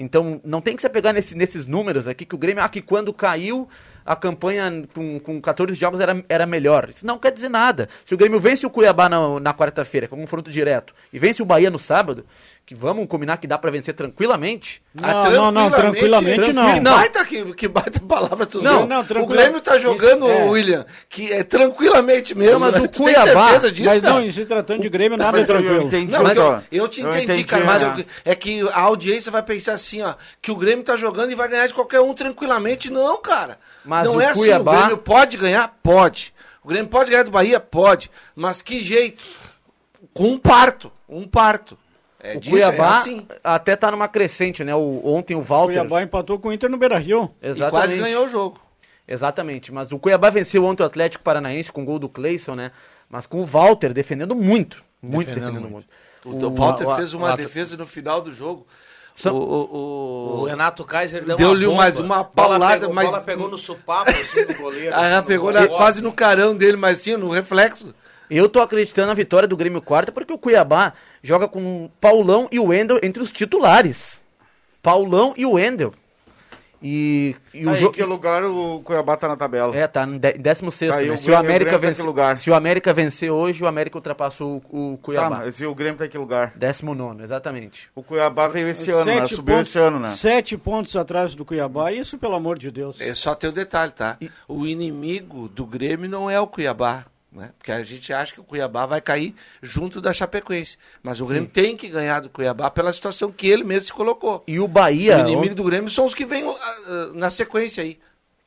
[0.00, 2.80] Então, não tem que se pegar nesse- nesses números aqui, que o Grêmio, ah, que
[2.80, 3.68] quando caiu,
[4.06, 6.88] a campanha com, com 14 jogos era, era melhor.
[6.88, 7.88] Isso não quer dizer nada.
[8.04, 11.42] Se o Grêmio vence o Cuiabá na, na quarta-feira, com um confronto direto, e vence
[11.42, 12.24] o Bahia no sábado,
[12.68, 14.82] que vamos combinar que dá pra vencer tranquilamente.
[14.94, 16.74] Não, não, não, tranquilamente não.
[16.74, 20.44] Que baita, que, que baita palavra tu Não, não, O Grêmio tá jogando, Isso, é.
[20.44, 22.52] William, que é tranquilamente mesmo.
[22.52, 22.80] Não, mas né?
[22.80, 24.14] o Tu tem Cuiabá- certeza disso, Mas cara?
[24.14, 25.82] não, em se tratando de Grêmio, nada é Mas eu- tranquilo.
[25.86, 26.12] entendi.
[26.12, 27.86] Não, mas eu, eu te eu entendi, entendi, cara, mas é.
[27.86, 31.34] eu- é que a audiência vai pensar assim, ó, que o Grêmio tá jogando e
[31.34, 32.90] vai ganhar de qualquer um tranquilamente.
[32.92, 33.58] Não, cara.
[33.82, 35.74] Mas não o é assim, Cuiabá- o Grêmio pode ganhar?
[35.82, 36.34] Pode.
[36.62, 37.58] O Grêmio pode ganhar do Bahia?
[37.58, 38.10] Pode.
[38.36, 39.24] Mas que jeito?
[40.12, 41.78] Com um parto, um parto.
[42.20, 43.26] É o disso, Cuiabá é assim.
[43.44, 44.74] até tá numa crescente, né?
[44.74, 45.74] O, ontem o O Walter.
[45.78, 47.30] Cuiabá empatou com o Inter no Beira-Rio.
[47.40, 47.70] E Exatamente.
[47.70, 48.60] quase ganhou o jogo.
[49.06, 52.72] Exatamente, mas o Cuiabá venceu ontem o Atlético Paranaense com o gol do Cleison, né?
[53.08, 55.86] Mas com o Walter defendendo muito, muito Defendendo defendendo, muito.
[56.26, 56.46] muito.
[56.46, 58.66] O, Walter o- fez o- uma o- defesa no final do jogo.
[59.24, 61.82] O, o- O Renato Kaiser deu Deu-lhe uma bomba.
[61.82, 64.94] mais uma paulada, pegou- mas- bola pegou no supapo, assim, no goleiro.
[64.94, 65.60] Ah, assim, no pegou gol.
[65.60, 67.94] na- quase no carão dele, mas sim, no reflexo.
[68.30, 72.48] Eu tô acreditando na vitória do Grêmio quarta porque o Cuiabá joga com o Paulão
[72.52, 74.20] e o Wendel entre os titulares.
[74.82, 75.92] Paulão e o Wendel.
[76.80, 79.76] E, e o Aí, em que lugar o Cuiabá tá na tabela?
[79.76, 81.14] É, tá no dé- 16 Aí né?
[81.14, 83.66] o Se o Grêmio- América o Grêmio tá em se o América vencer hoje, o
[83.66, 85.36] América ultrapassou o, o Tá, Cuiabá.
[85.38, 86.52] mas e o Grêmio tá em que lugar?
[86.54, 87.90] 19, exatamente.
[87.96, 89.14] O Cuiabá veio esse ano, né?
[89.22, 90.14] Sete Subiu pontos- esse ano, né?
[90.14, 91.90] Sete pontos atrás do Cuiabá.
[91.90, 93.00] Isso, pelo amor de Deus.
[93.00, 94.16] É só ter o detalhe, tá?
[94.46, 97.06] O inimigo do Grêmio não é o Cuiabá,
[97.38, 97.50] né?
[97.56, 100.76] Porque a gente acha que o Cuiabá vai cair junto da Chapecoense.
[101.02, 104.42] Mas o Grêmio tem que ganhar do Cuiabá pela situação que ele mesmo se colocou.
[104.46, 106.54] E o Bahia, o inimigo on- do Grêmio são os que vêm ah,
[106.88, 107.98] ah, na sequência aí.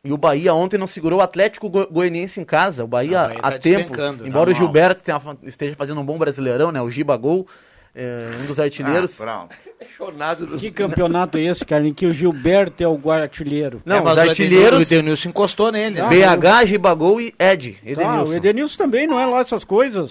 [0.03, 2.83] e o Bahia ontem não segurou o Atlético Go- Goianiense em casa.
[2.83, 4.59] O Bahia, há tá tempo, despencando, embora tá o.
[4.59, 6.81] Gilberto tenha- esteja fazendo um bom brasileirão, né?
[6.81, 7.47] O Giba Gol,
[7.93, 9.19] é, um dos artilheiros.
[9.21, 10.57] Ah, pronto.
[10.59, 13.81] Que campeonato é esse, cara, em que o Gilberto é o artilheiro?
[13.85, 16.01] não, É, mas os o Edenilson- O artilheiros, Edenilson encostou nele.
[16.01, 16.07] né?
[16.09, 17.73] BH, Giba Gol e Ed.
[17.73, 18.31] Tá, Edenilson.
[18.31, 20.09] o Edenilson também não é lá essas coisas.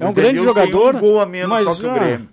[0.00, 0.96] É um grande Edenilson tem jogador.
[0.96, 2.28] um gol a menos mas, só que o ah, Grêmio.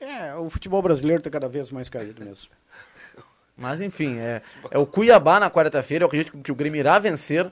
[0.00, 2.50] É, o futebol brasileiro tá cada vez mais caído mesmo.
[3.56, 6.02] Mas enfim, é, é o Cuiabá na quarta-feira.
[6.04, 7.50] Eu acredito que o Grêmio irá vencer.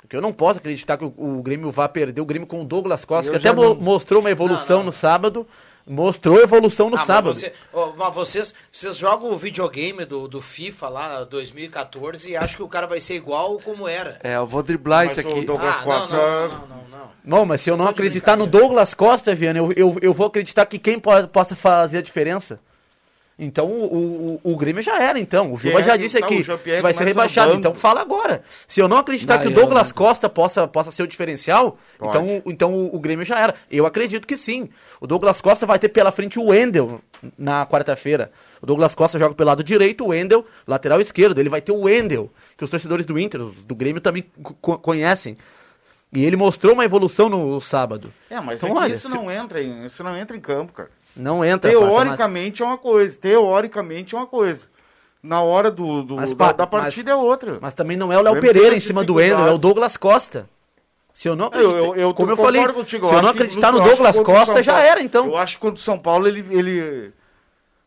[0.00, 2.22] Porque eu não posso acreditar que o, o Grêmio vá perder.
[2.22, 4.86] O Grêmio com o Douglas Costa, Eu que até não- mostrou uma evolução Não, não.
[4.86, 5.46] no sábado.
[5.86, 7.34] Mostrou evolução no Ah, mas sábado.
[7.34, 12.56] você- ó, mas vocês, vocês jogam o videogame do, do FIFA lá, 2014, e acham
[12.56, 14.18] que o cara vai ser igual como era.
[14.22, 15.44] É, eu vou driblar Mas isso o aqui.
[15.44, 17.10] Douglas Ah, não, Costa- não, não, não, não, não.
[17.24, 18.46] Não, mas se eu não acreditar no.
[18.46, 22.60] Douglas Costa, Viana, eu, eu, eu vou acreditar que quem po possa fazer a diferença.
[23.42, 25.50] Então o, o, o Grêmio já era, então.
[25.50, 26.26] O Juba é já disse tá?
[26.26, 27.54] aqui que vai ser rebaixado.
[27.54, 28.42] Então fala agora.
[28.68, 31.78] Se eu não acreditar Não, que o Douglas não- Costa possa, possa ser o diferencial,
[31.98, 32.10] Pode.
[32.10, 33.54] então, o- então o, o Grêmio já era.
[33.70, 34.68] Eu acredito que sim.
[35.00, 37.00] O Douglas Costa vai ter pela frente o Wendel
[37.38, 38.30] na quarta-feira.
[38.60, 41.38] O Douglas Costa joga pelo lado direito, o Wendel, lateral esquerdo.
[41.40, 44.22] Ele vai ter o Wendel, que os torcedores do Inter, do Grêmio também
[44.60, 45.34] co- conhecem.
[46.12, 48.12] E ele mostrou uma evolução no sábado.
[48.28, 50.72] É, mas Então, é olha, isso se- não entra em, isso não entra em campo,
[50.72, 50.90] cara.
[51.16, 51.70] Não entra.
[51.72, 54.66] Mas- Teoricamente é uma coisa, teoricamente é uma coisa.
[55.22, 57.58] Na hora do, do- Mas, da, da partida é outra.
[57.60, 59.14] Mas também não é o Léo Pereira em cima do.
[59.14, 60.48] Wendel, é o Douglas Costa.
[61.12, 63.72] Se eu não acreditar, Eu- eu- eu como eu falei, contigo, se eu não acreditar
[63.72, 65.26] no Douglas Costa, já era, então.
[65.26, 67.12] Eu acho que contra o São Paulo ele, ele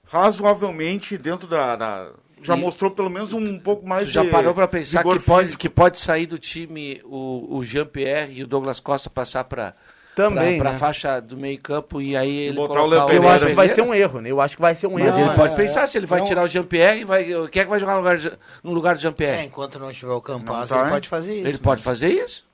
[0.05, 1.75] razoavelmente dentro da.
[1.75, 2.09] da-
[2.41, 5.57] já E- mostrou pelo menos um pouco mais já de parou pra pensar que pode,
[5.57, 9.73] que pode sair do time o, o Jean-Pierre e o Douglas Costa passar pra,
[10.15, 10.78] Também, pra, pra né?
[10.78, 13.82] fáfia do meio campo e aí ele botar o Léo Eu acho que vai ser
[13.82, 14.30] um erro, né?
[14.32, 15.19] Eu acho que vai ser um Mas erro.
[15.19, 17.23] ele pode é- pensar se ele vai não- tirar o Jean-Pierre e vai.
[17.49, 18.19] Quem é que vai jogar no lugar,
[18.63, 19.45] no lugar do É, Jean-Pierre?
[19.45, 20.91] enquanto não tiver o Campas, tá, ele hein?
[20.91, 21.47] pode fazer isso.
[21.47, 22.45] ele pode fazer isso?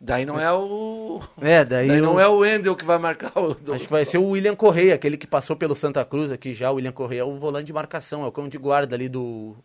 [0.00, 1.20] Daí não é o.
[1.40, 3.56] É, daí, Daí eu- não é o Wendel que vai marcar o.
[3.72, 6.70] Acho que vai ser o William Correia, aquele que passou pelo Santa Cruz aqui já.
[6.70, 9.56] O William Correia é o volante de marcação, é o cão de guarda ali do,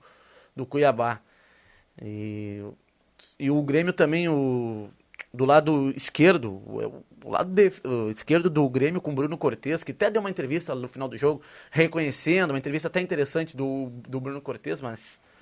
[0.56, 1.20] do Cuiabá.
[2.02, 2.64] E,
[3.40, 4.90] e o Grêmio também, o,
[5.36, 9.84] do lado esquerdo, o, o lado de- o esquerdo do Grêmio com o Bruno Cortes,
[9.84, 11.42] que até deu uma entrevista no final do jogo,
[11.72, 15.00] reconhecendo, uma entrevista até interessante do, do Bruno Cortes, mas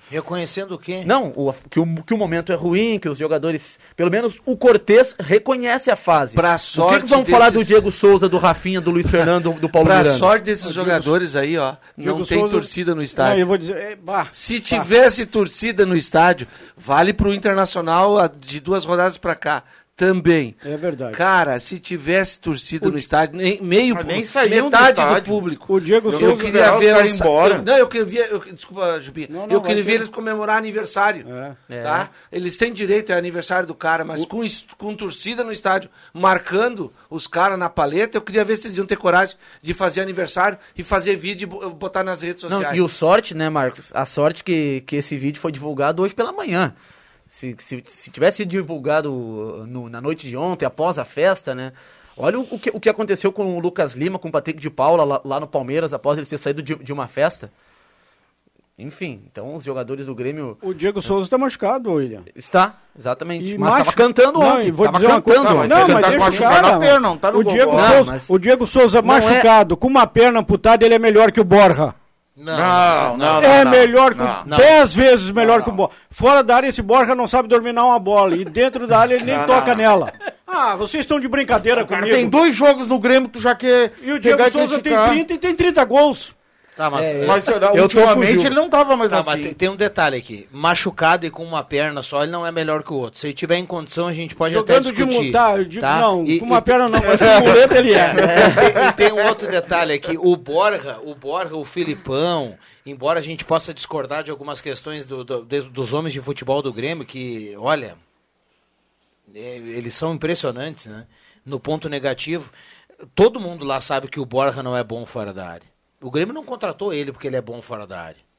[0.10, 1.04] Reconhecendo o quê?
[1.06, 3.80] Não, o- que, o, que o momento é ruim, que os jogadores.
[3.96, 6.36] Pelo menos o Cortez reconhece a fase.
[6.36, 9.08] Pra o que, sorte que vamos falar do desses- Diego Souza, do Rafinha, do Luiz
[9.10, 10.18] Fernando, do Paulo Pra Miranda?
[10.18, 13.40] sorte desses jogadores aí, ó, não Diego tem Souza- torcida no Não, estádio.
[13.42, 18.84] eu vou dizer, é, bah, Se tivesse torcida no estádio, vale pro Internacional de duas
[18.84, 19.64] rodadas pra cá.
[19.96, 20.56] Também.
[20.66, 21.16] É verdade.
[21.16, 25.24] Cara, se tivesse torcida no estádio, nem, meio Mas nem do metade do, estádio.
[25.34, 25.74] público.
[25.76, 26.44] O Diego Eu- Eu Souza.
[26.44, 27.56] queria ver eles- embora.
[27.56, 28.26] eu- não, eu queria.
[28.26, 29.00] Eu, desculpa.
[29.30, 29.98] Não, não, eu queria ver ter.
[29.98, 31.26] eles comemorar aniversário.
[31.70, 31.84] É.
[31.84, 32.10] Tá?
[32.32, 36.92] Eles têm direito, é aniversário do cara, mas com, is- com torcida no estádio, marcando
[37.10, 40.58] os caras na paleta, eu queria ver se eles iam ter coragem de fazer aniversário
[40.76, 42.76] e fazer vídeo e bo- botar nas redes Não, sociais.
[42.78, 43.92] e o sorte, né, Marcos?
[43.94, 46.74] A sorte que, que esse vídeo foi divulgado hoje pela manhã.
[47.34, 51.72] Se, se, se tivesse divulgado uh, no- na noite de ontem, após a festa, né?
[52.18, 54.70] Olha o, o que, o que aconteceu com o Lucas Lima, com o Patrick de
[54.70, 57.50] Paula lá, lá no Palmeiras, após ele ter saído de, de uma festa.
[58.78, 60.58] Enfim, então os jogadores do Grêmio.
[60.62, 62.24] O Diego Souza está machucado, William.
[62.36, 63.54] Está, exatamente.
[63.54, 64.72] E mas machu- estava cantando Não, ontem.
[64.72, 65.44] vou tava dizer cantando coisa-.
[65.68, 66.80] Não, ele mas tá deixa machucado cara.
[66.80, 67.82] perna, não tá no o, Diego gogó.
[67.82, 71.32] Não, Souza, mas- o Diego Souza é- machucado, com uma perna amputada, ele é melhor
[71.32, 71.96] que o Borja.
[72.44, 74.58] Não, não, é não, melhor que não, não.
[74.58, 75.94] dez vezes melhor Não, que o Borja.
[76.10, 78.36] Fora da área, esse Borja não sabe dominar uma bola.
[78.36, 79.76] E dentro da área, ele nem Não, toca não.
[79.76, 80.12] nela.
[80.48, 82.10] Ah, vocês estão de brincadeira comigo.
[82.10, 85.10] tem dois jogos no Grêmio, tu já quer E o Diego Souza tem criticar.
[85.10, 86.36] 30 e tem 30 gols.
[86.82, 89.30] Tá, mas, É, Mas Eu ultimamente ele não tava mais Tá, assim.
[89.30, 90.48] mas tem, tem um detalhe aqui.
[90.52, 93.20] Machucado e com uma perna só, ele não é melhor que o outro.
[93.20, 95.24] Se ele tiver em condição, a gente pode Jogando até de discutir.
[95.26, 96.00] multar, eu digo, tá?
[96.00, 98.14] não, E- com uma e- perna não, mas com muleta ele é.
[98.16, 100.18] E, e tem um outro detalhe aqui.
[100.18, 105.24] O Borja, o Borja, o Filipão, embora a gente possa discordar de algumas questões do-
[105.24, 107.96] do- de- dos homens de futebol do Grêmio, que, olha,
[109.36, 111.06] é, eles são impressionantes, né?
[111.46, 112.50] No ponto negativo,
[113.16, 115.70] todo mundo lá sabe que o Borja não é bom fora da área.
[116.02, 118.32] O Grêmio não contratou ele porque ele é bom fora da área.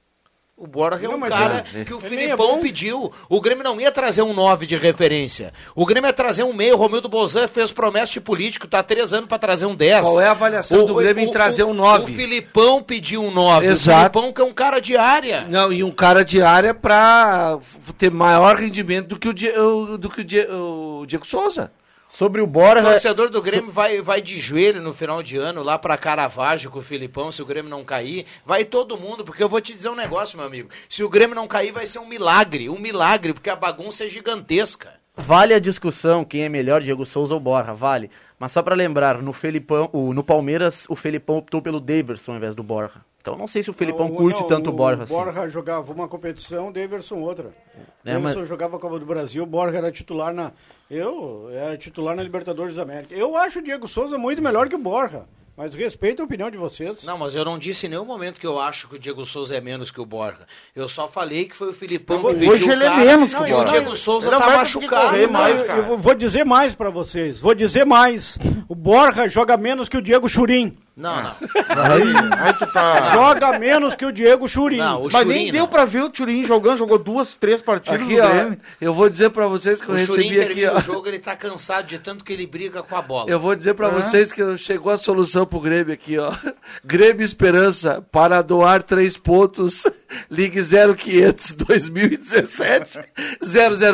[0.55, 2.61] O Borja é um cara é- que o ele é Filipão bom.
[2.61, 3.13] pediu.
[3.29, 5.53] O Grêmio não ia trazer um 9 de referência.
[5.75, 6.75] O Grêmio ia trazer um meio.
[6.75, 10.03] O Romildo Bozan fez promessa de político, tá há três anos para trazer um 10.
[10.03, 12.13] Qual é a avaliação do Grêmio em trazer um 9?
[12.13, 13.67] O Filipão pediu um 9.
[13.67, 13.97] Exato.
[13.99, 15.41] O Filipão que é um cara de área.
[15.49, 19.33] Não, e um cara de área pra f- ter maior rendimento do que o,
[19.65, 21.73] o- do que o, o Diego Souza.
[22.15, 25.63] Sobre o O Borja, torcedor do Grêmio vai, vai de joelho no final de ano
[25.63, 28.27] lá pra Caravaggio com o Filipão, se o Grêmio não cair.
[28.45, 30.69] Vai todo mundo, porque eu vou te dizer um negócio, meu amigo.
[30.91, 32.69] Se o Grêmio não cair, vai ser um milagre.
[32.69, 34.93] Um milagre, porque a bagunça é gigantesca.
[35.17, 38.11] vale a discussão quem é melhor, Diego Souza ou Borja, vale.
[38.39, 42.37] Mas só pra lembrar, no, Felipão, o- no Palmeiras, o Felipão optou pelo Daverson ao
[42.37, 43.01] invés do Borja.
[43.23, 45.15] Então não sei se o Felipão Não, curte não, tanto o Borja O assim.
[45.15, 47.47] Borja jogava uma competição, o Daverson outra.
[47.49, 50.51] O É, Daverson mas- jogava a Copa do Brasil, o Borja era titular na.
[50.91, 53.15] Eu era titular na Libertadores da América.
[53.15, 55.23] Eu acho o Diego Souza muito melhor que o Borja.
[55.55, 57.05] Mas respeito a opinião de vocês.
[57.05, 59.55] Não, mas eu não disse em nenhum momento que eu acho que o Diego Souza
[59.55, 60.47] é menos que o Borja.
[60.75, 62.89] Eu só falei que foi o Filipão Eu vou- que pediu Hoje o ele é
[62.89, 63.73] cara, menos que o e o Borja.
[63.73, 65.07] Diego Souza Ele não tá machucado.
[65.09, 65.79] correr Não, mais, eu- cara.
[65.91, 67.39] eu vou dizer mais pra vocês.
[67.39, 68.39] Vou dizer mais.
[68.67, 70.77] O Borja joga menos que o Diego Churim.
[70.95, 71.31] Não, não.
[71.31, 72.03] Aí,
[72.39, 73.13] aí tu tá...
[73.15, 74.77] Joga menos que o Diego Churim.
[74.77, 75.69] Não, o Mas Churin nem deu não.
[75.69, 78.61] pra ver o Turim jogando, jogou duas, três partidas Aqui, no Grêmio.
[78.79, 80.79] eu vou dizer pra vocês que eu O Churin recebi aqui, ó.
[80.79, 83.31] o jogo, ele tá cansado de tanto que ele briga com a bola.
[83.31, 86.31] Eu vou dizer pra vocês que eu- chegou a solução pro Grêmio aqui, ó.
[86.85, 89.85] Grêmio Esperança, para doar três pontos,
[90.31, 92.99] ligue 0500 2017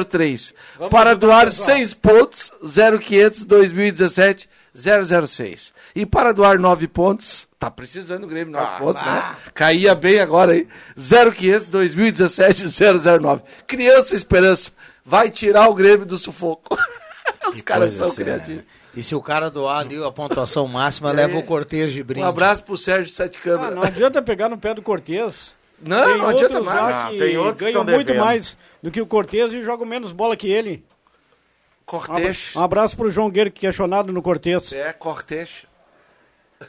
[0.09, 0.55] 003.
[0.77, 1.77] Vamos para doar pessoal.
[1.77, 5.73] seis pontos, 0500 2017 006.
[5.95, 9.37] E para doar nove pontos, tá precisando o Grêmio, nove Ah, pontos, né?
[9.55, 10.69] Caía bem agora aí.
[10.97, 12.65] 0500 2017
[13.21, 13.43] 009.
[13.67, 14.71] Criança Esperança,
[15.05, 16.77] vai tirar o Grêmio do sufoco.
[17.53, 18.63] Os caras são séria, criativos.
[18.63, 18.65] né?
[18.97, 22.25] E se o cara doar ali a pontuação máxima, leva o cortejo de brinde.
[22.27, 23.75] Um abraço pro Sérgio Sete Ah, Câmara.
[23.75, 25.55] não adianta pegar no pé do Cortez.
[25.81, 26.95] Não, tem não adianta mais.
[26.95, 28.25] Não, tem outros que ganham muito devendo.
[28.25, 30.85] mais do que o Cortez e jogam menos bola que ele.
[31.89, 32.53] Um Cortez.
[32.57, 34.73] Um abraço pro João Guerreiro, que é chonado no Cortez.
[34.73, 35.65] É, Cortez.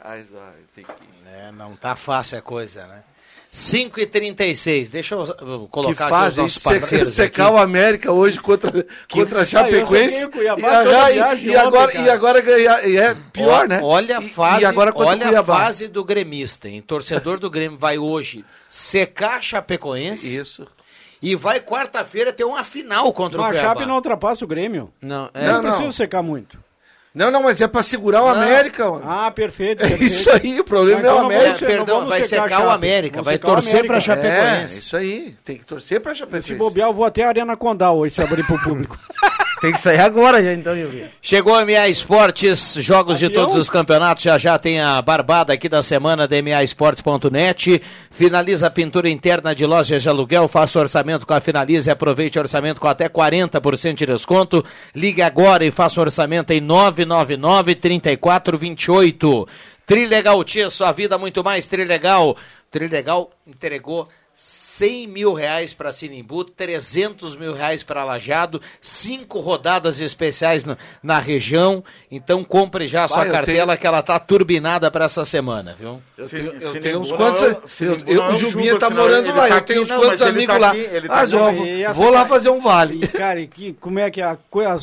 [0.00, 0.92] Ai, ai, tem que...
[1.28, 3.02] É, não tá fácil a coisa, né?
[3.50, 7.54] 5 e 36 deixa eu uh, Que colocar aqui os parceiros secar aqui.
[7.54, 8.70] o América hoje contra,
[9.10, 10.26] contra a Chapecoense.
[10.26, 12.04] o Cuiabá e, ah, e- viagem e ontem, agora, cara.
[12.04, 12.86] e agora ganhar.
[12.86, 13.80] E é pior, Ó, né?
[13.82, 16.82] Olha a E- fase, E, agora contra o olha a fase do gremista, hein?
[16.82, 20.66] Torcedor do Grêmio vai hoje secar a Chapecoense Isso.
[21.22, 23.74] E vai quarta-feira ter uma final contra o Mas a Cuiabá.
[23.80, 24.92] Chape não ultrapassa o Grêmio.
[25.00, 25.92] Não, é, Não, Não, precisa não.
[25.92, 26.58] secar muito.
[27.14, 29.04] Não, não, mas é pra segurar o América, mano.
[29.08, 29.82] Ah, perfeito.
[29.82, 30.04] é perfeito.
[30.12, 31.58] isso aí, o problema Mas é o então não É, América.
[31.58, 32.70] ser- perdão, vamos vai secar a secar o.
[32.70, 34.12] América, Vamos vai secar o torcer pra América.
[34.12, 34.78] É, Chapecoense.
[34.80, 35.36] isso aí.
[35.42, 36.48] Tem que torcer pra Chapecoense.
[36.48, 38.98] Se bobear, eu vou até a Arena Condal hoje, se abrir pro público.
[39.66, 41.10] tem que sair agora já então, meu filho.
[41.20, 45.68] Chegou a MA Esportes, jogos de todos os campeonatos, já já tem a barbada aqui
[45.68, 47.82] da semana da MAEsportes.net.
[48.12, 52.38] Finaliza a pintura interna de lojas de aluguel, faça orçamento com a Finalize e aproveite
[52.38, 54.64] o orçamento com até 40% de desconto.
[54.94, 59.48] Ligue agora e faça o orçamento em 999 3428.
[59.84, 62.36] Trilegal Tia, sua vida muito mais Trilegal.
[62.70, 64.08] Trilegal entregou
[64.76, 71.18] 100 mil reais para Sinimbu, 300 mil reais para Lajado, cinco rodadas especiais na, na
[71.18, 71.82] região.
[72.10, 75.74] Então compre já a sua eu cartela tenho- que ela tá turbinada para essa semana,
[75.78, 76.00] viu?
[76.18, 77.42] Eu tenho, eu tenho uns não quantos.
[77.42, 79.34] é o- eu- eu- não o Jubinha tá senão morando lá.
[79.34, 80.70] tá eu aqui, tenho uns não, quantos amigos tá lá.
[80.72, 81.26] aqui, tá Ah.
[81.26, 83.00] João, Não, e essa vou lá fazer um vale.
[83.02, 84.36] E, cara, e que, como é que a,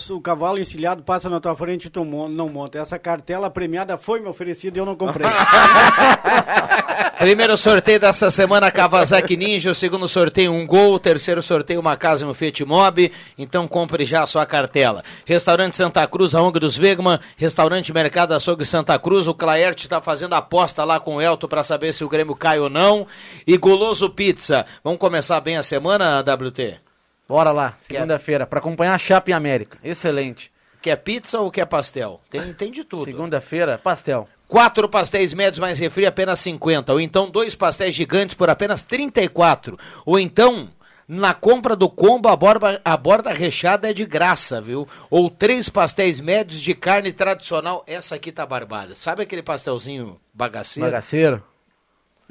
[0.10, 2.80] o cavalo encilhado passa na tua frente e tu não monta?
[2.80, 5.28] Essa cartela premiada foi me oferecida e eu não comprei.
[7.20, 9.74] Primeiro sorteio dessa semana, Kawasaki Ninja.
[9.84, 10.94] Segundo sorteio, um gol.
[10.94, 13.12] O terceiro sorteio, uma casa no Fiat Mob.
[13.38, 15.04] Então compre já a sua cartela.
[15.26, 17.20] Restaurante Santa Cruz, a ONG dos Wegman.
[17.36, 19.28] Restaurante Mercado Açougue Santa Cruz.
[19.28, 22.62] O Claerte está fazendo aposta lá com o Elton para saber se o Grêmio cai
[22.62, 23.06] ou não.
[23.46, 24.66] E Goloso Pizza.
[24.82, 26.80] Vamos começar bem a semana, WT?
[27.28, 29.78] Bora lá, segunda-feira, pra acompanhar a Chape em América.
[29.84, 30.50] Excelente.
[30.82, 32.22] Quer pizza ou quer pastel?
[32.30, 33.04] Tem, tem de tudo.
[33.04, 34.30] Segunda-feira, pastel.
[34.54, 36.94] Quatro pastéis médios mais refri, apenas 50.
[36.94, 39.80] Ou então dois pastéis gigantes por apenas 34.
[40.06, 40.70] Ou então,
[41.08, 44.88] na compra do combo, a borda, a borda recheada é de graça, viu?
[45.10, 47.84] Ou três pastéis médios de carne tradicional.
[47.88, 48.96] Essa aqui tá barbada.
[48.96, 50.88] Sabe aquele pastelzinho bagaceiro?
[50.88, 51.44] Bagaceiro.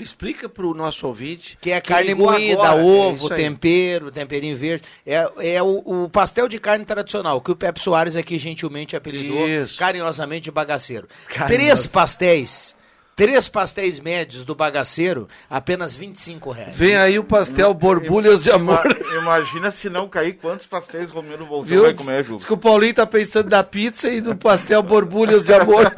[0.02, 1.56] Explica pro nosso ouvinte.
[1.60, 3.36] Que é carne moída, agora, é ovo, aí.
[3.42, 4.84] tempero, temperinho verde.
[5.06, 9.48] É, é o, o pastel de carne tradicional, que o Pepe Soares aqui gentilmente apelidou
[9.48, 9.78] Isso.
[9.78, 11.08] carinhosamente de bagaceiro.
[11.28, 11.54] Carinhosa.
[11.54, 12.74] Três pastéis,
[13.14, 16.76] três pastéis médios do bagaceiro, apenas 25 reais.
[16.76, 18.80] Vem aí o pastel borbulhas de amor.
[18.84, 22.36] Ima- Imagina se não cair quantos pastéis Romero Bolsonaro vai comer, Ju.
[22.36, 25.92] Diz que o Paulinho tá pensando na pizza e no pastel borbulhas de amor.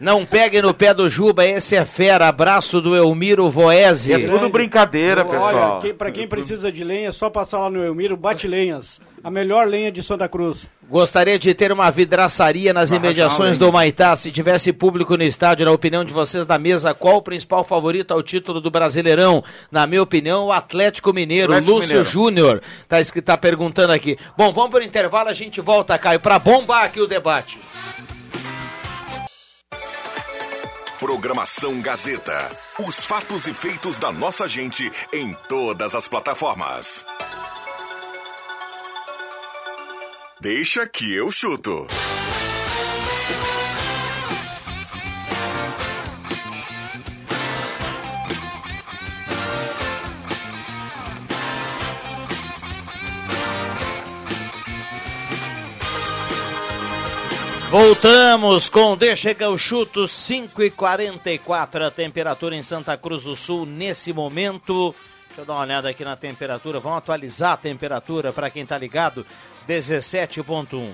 [0.00, 2.28] Não pegue no pé do Juba, esse é fera.
[2.28, 4.12] Abraço do Elmiro Voese.
[4.12, 5.80] É tudo brincadeira, Olha, pessoal.
[5.80, 9.00] quem, pra quem precisa de lenha, é só passar lá no Elmiro, bate lenhas.
[9.24, 10.70] A melhor lenha de Santa Cruz.
[10.88, 14.14] Gostaria de ter uma vidraçaria nas Vai imediações do Maitá.
[14.14, 18.14] Se tivesse público no estádio, na opinião de vocês da mesa, qual o principal favorito
[18.14, 19.42] ao título do Brasileirão?
[19.68, 21.52] Na minha opinião, o Atlético Mineiro.
[21.52, 22.08] Atlético Lúcio Mineiro.
[22.08, 24.16] Júnior tá, tá perguntando aqui.
[24.36, 27.58] Bom, vamos para o intervalo, a gente volta, Caio, para bombar aqui o debate.
[30.98, 32.50] Programação Gazeta.
[32.80, 37.06] Os fatos e feitos da nossa gente em todas as plataformas.
[40.40, 41.86] Deixa que eu chuto.
[57.70, 63.36] Voltamos com Deixa que eu chuto 5 e 44 a temperatura em Santa Cruz do
[63.36, 64.94] Sul nesse momento.
[65.26, 66.80] Deixa eu dar uma olhada aqui na temperatura.
[66.80, 69.26] Vamos atualizar a temperatura para quem tá ligado.
[69.68, 70.92] 17.1.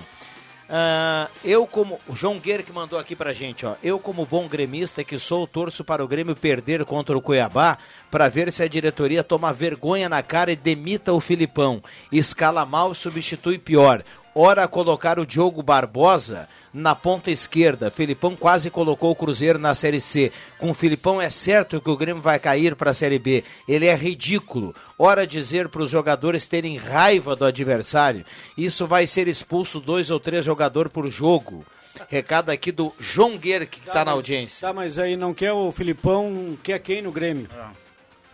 [0.67, 3.75] Ah, eu como o João Guerra que mandou aqui pra gente, ó.
[3.81, 7.77] Eu como bom gremista que sou, torço para o Grêmio perder contra o Cuiabá
[8.11, 11.81] para ver se a diretoria toma vergonha na cara e demita o Filipão.
[12.11, 14.03] Escala mal substitui pior.
[14.37, 17.89] Ora colocar o Diogo Barbosa na ponta esquerda.
[17.89, 20.29] Filipão quase colocou o Cruzeiro na Série C.
[20.59, 23.45] Com o Filipão é certo que o Grêmio vai cair para a Série B.
[23.65, 24.75] Ele é ridículo.
[24.99, 28.25] Ora dizer para os jogadores terem raiva do adversário.
[28.57, 31.65] Isso vai ser expulso dois ou três jogadores por jogo.
[32.09, 34.67] Recado aqui do João Guerra, que está na mas- audiência.
[34.67, 37.47] Tá, mas aí não quer o Filipão, quer quem no Grêmio?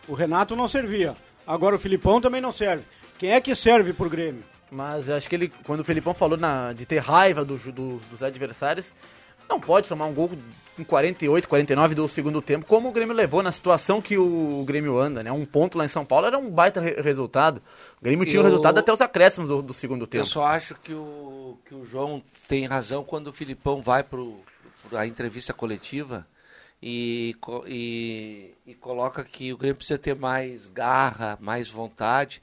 [0.07, 1.15] O Renato não servia.
[1.45, 2.83] Agora o Filipão também não serve.
[3.19, 4.43] Quem é que serve pro Grêmio?
[4.71, 8.23] Mas acho que ele, quando o Felipão falou na- de ter raiva do do- dos
[8.23, 8.93] adversários,
[9.49, 10.31] não pode tomar um gol
[10.79, 14.97] em 48, 49 do segundo tempo, como o Grêmio levou na situação que o Grêmio
[14.97, 15.29] anda, né?
[15.31, 17.61] Um ponto lá em São Paulo era um baita re- resultado.
[17.99, 20.21] O Grêmio tinha o Eu- resultado até os acréscimos do, do segundo tempo.
[20.21, 24.19] Eu só acho que o, que o João tem razão quando o Filipão vai para
[24.93, 26.25] a entrevista coletiva
[26.81, 27.35] e,
[27.67, 32.41] e, e coloca que o Grêmio precisa ter mais garra, mais vontade.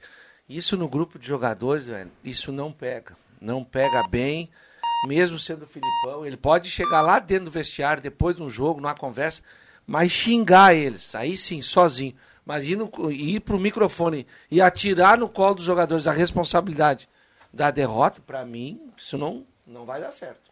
[0.49, 3.15] Isso no grupo de jogadores, velho, isso não pega.
[3.39, 4.49] Não pega bem,
[5.05, 6.25] mesmo sendo o Filipão.
[6.25, 9.43] Ele pode chegar lá dentro do vestiário, depois de um jogo, numa conversa,
[9.85, 12.15] mas xingar eles, aí sim, sozinho.
[12.43, 17.07] Mas ir, no, ir pro microfone e atirar no colo dos jogadores a responsabilidade
[17.53, 20.49] da derrota, pra mim, isso não, não vai dar certo.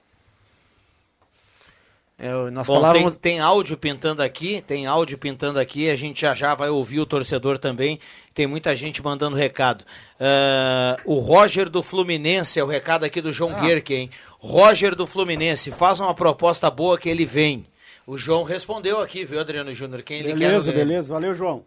[2.19, 3.15] É, nós Bom, falávamos.
[3.15, 6.99] tem, tem áudio pintando aqui, tem áudio pintando aqui, a gente já já vai ouvir
[6.99, 7.99] o torcedor também,
[8.33, 9.85] tem muita gente mandando recado.
[10.19, 14.09] Ah, o Roger do Fluminense, é o recado aqui do João Guerque, hein?
[14.39, 17.67] Roger do Fluminense, faz uma proposta boa que ele vem.
[18.07, 21.13] O João respondeu aqui, viu, Adriano Júnior, quem ele quer Beleza, beleza.
[21.13, 21.63] Valeu, João.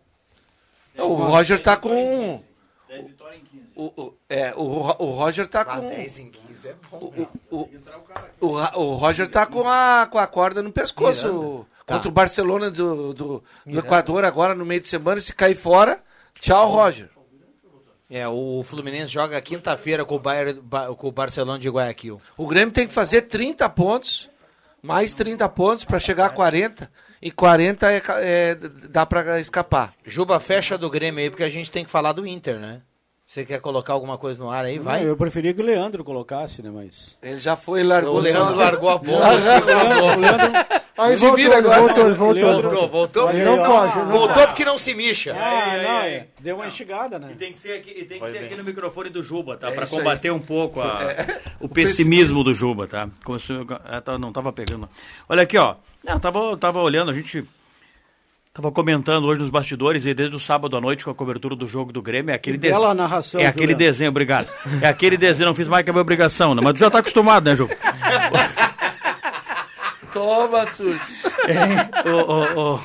[0.98, 2.42] O Roger tá com.
[3.83, 5.89] O, o, é, o, o Roger tá com.
[5.89, 7.12] 10 em 15 é bom.
[7.51, 7.68] O, o,
[8.41, 11.66] o, Ra- o Roger tá com a, com a corda no pescoço.
[11.87, 15.18] Contra o Barcelona do, do, do Equador agora no meio de semana.
[15.20, 16.03] Se cair fora,
[16.39, 17.09] tchau, Roger.
[18.11, 22.18] É, o Fluminense joga quinta-feira com, o Bayern- Ba- com o Barcelona de Guayaquil.
[22.37, 24.28] O Grêmio tem que fazer 30 pontos,
[24.83, 26.91] mais 30 pontos pra chegar a 40.
[27.22, 28.55] E 40 é, é,
[28.89, 29.93] dá pra escapar.
[30.05, 32.83] Juba, fecha do Grêmio aí, porque a gente tem que falar do Inter, né?
[33.31, 34.81] Você quer colocar alguma coisa no ar aí?
[34.81, 35.07] Vai.
[35.09, 36.70] Eu preferia que o Leandro colocasse, né?
[36.74, 37.16] Mas.
[37.22, 38.16] Ele já foi, largou.
[38.16, 39.24] O Leandro só- largou a bomba.
[40.16, 40.51] O Leandro.
[40.99, 41.81] Aí Se voltou, vira ele agora.
[41.81, 42.35] voltou, ele voltou.
[42.51, 43.33] Leandro- Voltou, voltou.
[43.33, 45.33] Não foge, Voltou porque não se mixa.
[45.39, 46.26] Ah, não, é.
[46.41, 47.28] Deu uma instigada, né?
[47.31, 49.68] E tem que ser aqui, e tem que ser aqui no microfone do Juba, tá?
[49.70, 51.14] É Pra combater um pouco a-
[51.61, 53.09] o pessimismo do Juba, tá?
[53.85, 54.89] Ah, tá, não tava pegando.
[55.28, 55.76] Olha aqui, ó.
[56.03, 57.45] Não, tava, tava olhando, a gente
[58.53, 61.66] tava comentando hoje nos bastidores e desde o sábado à noite com a cobertura do
[61.68, 62.94] jogo do Grêmio, é aquele bela desenho.
[62.94, 63.76] narração, É aquele Léo?
[63.78, 64.48] desenho, obrigado.
[64.82, 66.61] É aquele desenho, não fiz mais que a minha obrigação, né?
[66.62, 67.74] Mas tu já tá acostumado, né, Juba?
[70.12, 70.98] Toma, sujo.
[71.46, 72.80] É, ô, ô, ô.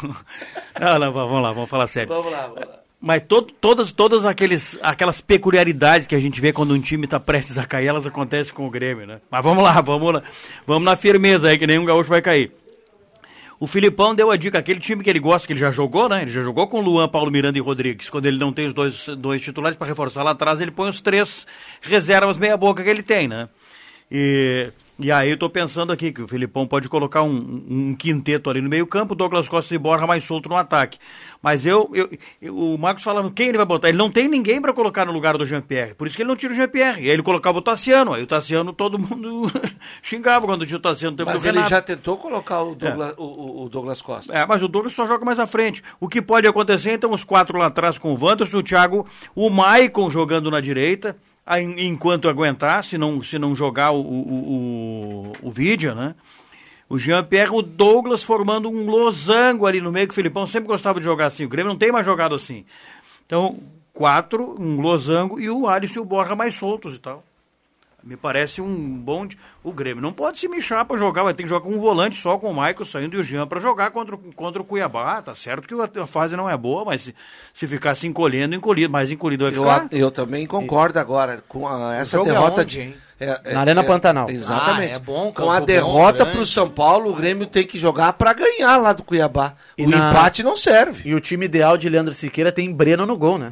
[0.79, 2.09] Não, não, vamos lá, vamos falar sério.
[2.13, 2.67] Vamos lá, vamos lá.
[3.01, 7.19] Mas todo, todas, todas aqueles, aquelas peculiaridades que a gente vê quando um time está
[7.19, 9.19] prestes a cair, elas acontecem com o Grêmio, né?
[9.29, 10.21] Mas vamos lá, vamos lá.
[10.67, 12.51] Vamos na firmeza aí, que nenhum gaúcho vai cair.
[13.59, 16.21] O Filipão deu a dica, aquele time que ele gosta, que ele já jogou, né?
[16.21, 18.09] Ele já jogou com Luan, Paulo Miranda e Rodrigues.
[18.09, 20.99] Quando ele não tem os dois, dois titulares para reforçar lá atrás, ele põe os
[20.99, 21.47] três
[21.81, 23.47] reservas meia boca que ele tem, né?
[24.11, 28.49] E, e aí eu tô pensando aqui que o Filipão pode colocar um, um quinteto
[28.49, 30.97] ali no meio campo, Douglas Costa e Borja mais solto no ataque.
[31.41, 32.09] Mas eu, eu,
[32.41, 35.11] eu- o Marcos falando quem ele vai botar, ele não tem ninguém para colocar no
[35.11, 37.01] lugar do Jean-Pierre, por isso que ele não tira o Jean-Pierre.
[37.03, 39.51] E aí ele colocava o Tassiano, aí o Tassiano todo mundo
[40.01, 41.69] xingava quando tinha o Tassiano Mas ele Renato.
[41.69, 44.33] já tentou colocar o Douglas, o- o, o Douglas Costa.
[44.33, 45.83] É, mas o Douglas só joga mais à frente.
[45.99, 49.49] O que pode acontecer, então, os quatro lá atrás com o Wanderson, o Thiago, o
[49.49, 51.15] Maicon jogando na direita,
[51.77, 56.15] enquanto aguentar, se não, se não jogar o, o, o, o Vidia, né?
[56.87, 60.99] O Jean-Pierre, o Douglas formando um losango ali no meio, que o Filipão sempre gostava
[60.99, 61.45] de jogar assim.
[61.45, 62.65] O Grêmio não tem mais jogado assim.
[63.25, 63.59] Então,
[63.91, 67.23] quatro, um losango e o Alisson e o Borja mais soltos e tal.
[68.05, 69.27] Me parece um bom.
[69.63, 72.15] O Grêmio não pode se mexer para jogar, vai ter que jogar com um volante
[72.15, 75.19] só, com o Michael saindo e o Jean para jogar contra, o- contra o Cuiabá.
[75.23, 77.15] Tá certo que a, fase não é boa, mas se,
[77.51, 79.87] se ficar se encolhendo, encolhido, mais encolhido vai Eu, ficar.
[79.91, 82.95] eu também concordo agora com a- essa é derrota onde, de hein?
[83.19, 84.29] é- é- Na Arena é- Pantanal.
[84.29, 84.91] Exatamente.
[84.91, 86.45] Ah, é bom, com a derrota para o.
[86.45, 89.55] São Paulo, o Grêmio tem que jogar para ganhar lá do Cuiabá.
[89.75, 91.09] E o na- empate não serve.
[91.09, 93.51] E o time ideal de Leandro Siqueira tem Breno no gol, né?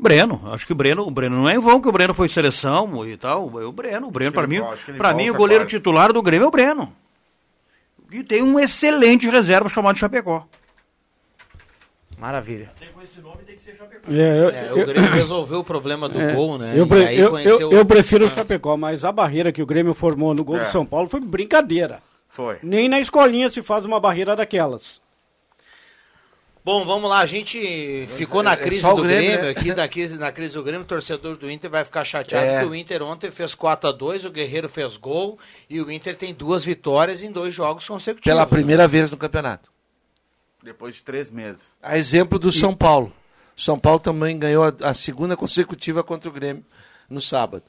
[0.00, 2.28] Breno, acho que o Breno, o Breno não é em vão que o Breno foi
[2.28, 3.60] seleção e tal.
[3.60, 5.76] É o Breno, o Breno, que para mim, que para mim o goleiro quase.
[5.76, 6.92] titular do Grêmio é o Breno.
[8.10, 10.46] E tem um excelente reserva chamado Chapecó.
[12.18, 12.70] Maravilha.
[14.08, 16.72] É, eu, É, o eu- Grêmio resolveu o problema do é, gol, né?
[16.76, 20.34] Eu, E eu- eu- eu prefiro o Chapecó, mas a barreira que o Grêmio formou
[20.34, 20.64] no gol É.
[20.64, 22.02] do São Paulo foi brincadeira.
[22.28, 22.58] Foi.
[22.62, 25.00] Nem na escolinha se faz uma barreira daquelas.
[26.70, 29.50] Bom, vamos lá, a gente ficou na é crise o do Grêmio, Grêmio, né?
[29.50, 32.60] aqui, na crise, na crise do Grêmio, o torcedor do Inter vai ficar chateado É.
[32.60, 35.36] porque o Inter ontem fez 4 a 2 o Guerreiro fez gol
[35.68, 38.22] e o Inter tem duas vitórias em dois jogos consecutivos.
[38.22, 38.46] Pela né?
[38.46, 39.72] primeira vez no campeonato.
[40.62, 41.62] Depois de três meses.
[41.82, 43.12] A exemplo do São Paulo.
[43.56, 46.64] O São Paulo também ganhou a, a segunda consecutiva contra o Grêmio
[47.08, 47.64] no sábado.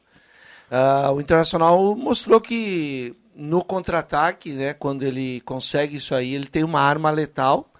[0.70, 6.64] Ah, o Internacional mostrou que no contra-ataque, né, quando ele consegue isso aí, ele tem
[6.64, 7.71] uma arma letal.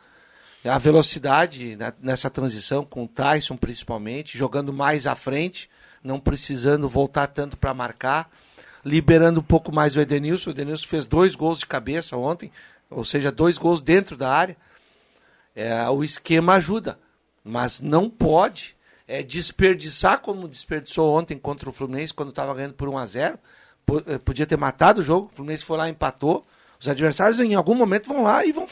[0.64, 5.70] A velocidade nessa transição, com o Tyson principalmente, jogando mais à frente,
[6.04, 8.30] não precisando voltar tanto para marcar,
[8.86, 10.50] liberando um pouco mais o Edenilson.
[10.50, 12.52] O Edenilson fez dois gols de cabeça ontem,
[12.90, 14.56] ou seja, dois gols dentro da área.
[15.56, 16.98] É, o esquema ajuda,
[17.44, 18.76] mas não pode
[19.08, 23.40] é, desperdiçar como desperdiçou ontem contra o Fluminense quando estava ganhando por 1 a 0
[23.86, 26.46] Po- eh, Podia ter matado o jogo, o Fluminense foi lá e empatou.
[26.80, 28.66] Os adversários em algum momento vão lá e vão,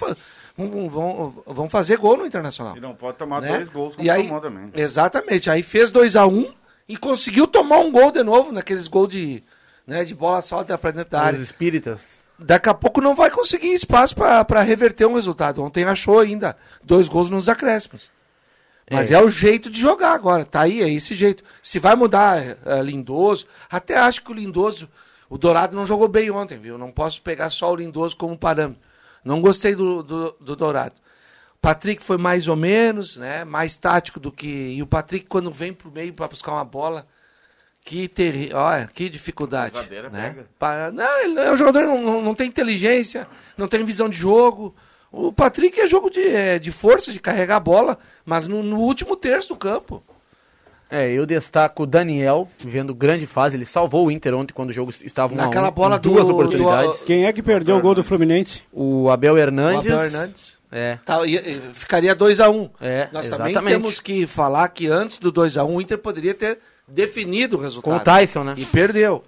[0.68, 2.76] vão, vão, vão fazer gol no Internacional.
[2.76, 3.58] E não pode tomar né?
[3.58, 4.72] dois gols como e aí, tomou também.
[4.76, 6.52] Exatamente, aí fez 2 a 1 um,
[6.88, 9.44] e conseguiu tomar um gol de novo, naqueles gols de,
[9.86, 12.20] né, de bola salta para dentro da Os área espíritas.
[12.38, 15.64] daqui a pouco não vai conseguir espaço para reverter um resultado.
[15.64, 18.10] Ontem achou ainda dois gols nos acréscimos.
[18.90, 19.16] Mas é.
[19.16, 19.22] É.
[19.22, 20.44] o jeito de jogar agora.
[20.44, 21.44] Tá aí, é esse jeito.
[21.62, 24.90] Se vai mudar é, Lindoso, até acho que o Lindoso,
[25.30, 26.78] o Dourado não jogou bem ontem, viu?
[26.78, 28.89] Não posso pegar só o Lindoso como parâmetro.
[29.24, 30.96] Não gostei do, do, do Dourado.
[31.62, 33.44] Patrick foi mais ou menos, né?
[33.44, 34.48] Mais tático do que.
[34.48, 37.06] E o Patrick, quando vem pro meio para buscar uma bola,
[37.84, 38.58] que terrível.
[38.58, 39.74] Olha, que dificuldade.
[40.10, 40.46] Né?
[40.58, 40.92] pega.
[40.92, 44.76] Não, ele é um jogador, não, não, não tem inteligência, não tem visão de jogo.
[45.12, 48.78] O Patrick é jogo de, é, de força, de carregar a bola, mas no, no
[48.78, 50.04] último terço do campo.
[50.92, 53.56] É, eu destaco o Daniel, vivendo grande fase.
[53.56, 56.26] Ele salvou o Inter ontem quando o jogo estava 1 a 1, Naquela bola duas
[56.28, 57.04] do- oportunidades.
[57.04, 58.64] Quem é que perdeu o gol do Fluminense?
[58.74, 59.86] O Abel Hernandes.
[59.86, 60.58] O Abel Hernandes.
[60.72, 60.98] É.
[61.06, 62.50] Tá, e- e ficaria 2x1.
[62.52, 62.70] Um.
[62.82, 63.54] É, Nós exatamente.
[63.56, 67.62] também temos que falar que antes do 2x1 um, o Inter poderia ter definido o
[67.62, 67.92] resultado.
[67.94, 68.54] Com o Tyson, né?
[68.58, 69.24] E perdeu.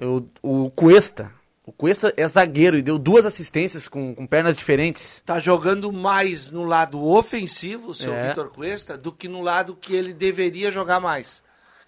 [0.00, 1.30] O, o Cuesta.
[1.64, 5.22] O Cuesta é zagueiro e deu duas assistências com, com pernas diferentes.
[5.26, 8.28] Tá jogando mais no lado ofensivo, o seu É.
[8.28, 11.42] Vitor Cuesta, do que no lado que ele deveria jogar mais,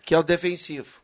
[0.04, 1.00] que é o defensivo.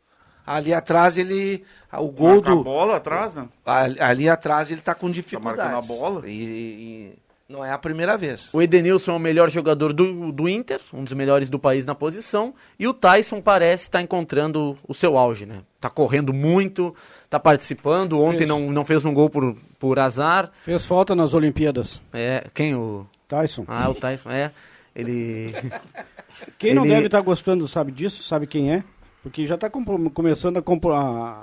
[0.46, 1.64] Ali atrás ele.
[1.92, 2.64] O gol Marca a do.
[2.64, 3.48] bola atrás, né?
[3.66, 5.58] Ali, ali atrás ele tá com dificuldade.
[5.58, 6.22] marcando a bola.
[6.26, 8.48] E, e não é a primeira vez.
[8.54, 11.94] O Edenilson é o melhor jogador do, do Inter, um dos melhores do país na
[11.94, 12.54] posição.
[12.78, 15.60] E o Tyson parece estar encontrando o seu auge, né?
[15.80, 16.94] Tá correndo muito,
[17.28, 18.20] tá participando.
[18.20, 18.48] Ontem Fez.
[18.48, 20.50] não, não fez um gol por, por azar.
[20.64, 22.00] Fez falta nas Olimpíadas.
[22.12, 22.74] É, quem?
[22.74, 23.06] O.
[23.26, 23.64] Tyson.
[23.68, 24.50] Ah, o Tyson, é.
[24.94, 25.54] Ele.
[26.56, 28.22] Quem não Ele- deve estar gostando, sabe disso?
[28.22, 28.84] Sabe quem é?
[29.22, 30.60] Porque já está começando a,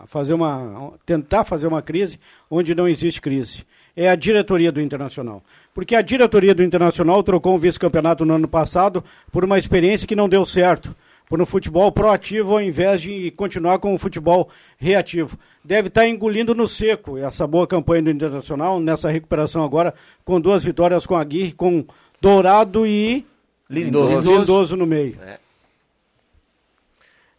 [0.04, 0.94] a fazer uma.
[1.06, 2.18] tentar fazer uma crise
[2.50, 3.66] onde não existe crise.
[3.96, 5.44] é a diretoria do Internacional.
[5.74, 10.16] Porque a diretoria do Internacional trocou um vice-campeonato no ano passado por uma experiência que
[10.16, 10.96] não deu certo.
[11.28, 15.38] Por um futebol proativo ao invés de continuar com o futebol reativo.
[15.64, 20.64] Deve estar engolindo no seco essa boa campanha do Internacional, nessa recuperação agora, com duas
[20.64, 21.84] vitórias com a Aguirre, com
[22.22, 23.26] Dourado e
[23.70, 24.22] Lindoso.
[24.40, 25.18] Lindoso no meio.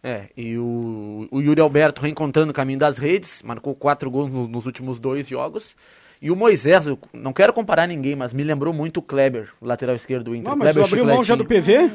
[0.02, 4.46] É, e o, o Yuri Alberto reencontrando o caminho das redes, marcou quatro gols no-
[4.46, 5.76] nos últimos dois jogos.
[6.20, 9.66] E o Moisés, eu não quero comparar ninguém, mas me lembrou muito o Kleber, o
[9.66, 10.50] lateral esquerdo do Inter.
[10.50, 11.44] Não, mas Kleber abriu mão já do.
[11.44, 11.90] PV?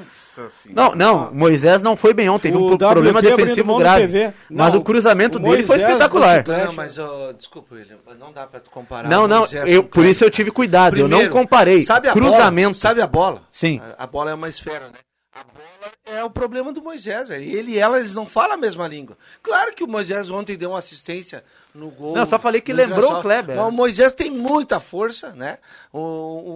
[0.69, 4.07] Não, não, Moisés não foi bem ontem, teve um problema WT defensivo grave.
[4.07, 4.33] PV.
[4.49, 6.43] Mas Não, o cruzamento o dele foi Moisés espetacular.
[6.47, 6.97] Não, mas
[7.37, 9.09] desculpa, William, não dá pra tu comparar.
[9.09, 11.81] Não, não, eu, por isso eu tive cuidado, eu não Primeiro, comparei.
[11.81, 12.69] Sabe a cruzamento.
[12.69, 12.73] Bola?
[12.73, 13.41] Sabe a bola?
[13.51, 13.81] Sim.
[13.97, 14.99] A, a bola é uma esfera, né?
[15.33, 15.71] A bola
[16.05, 17.43] é o problema do Moisés, velho.
[17.43, 19.17] Ele e ela, eles não falam a mesma língua.
[19.41, 21.43] Claro que o Moisés ontem deu uma assistência
[21.73, 22.13] no gol.
[22.13, 23.55] Não, eu só falei que do lembrou o Kleber.
[23.57, 25.57] Mas o Moisés tem muita força, né?
[25.91, 26.53] O, o-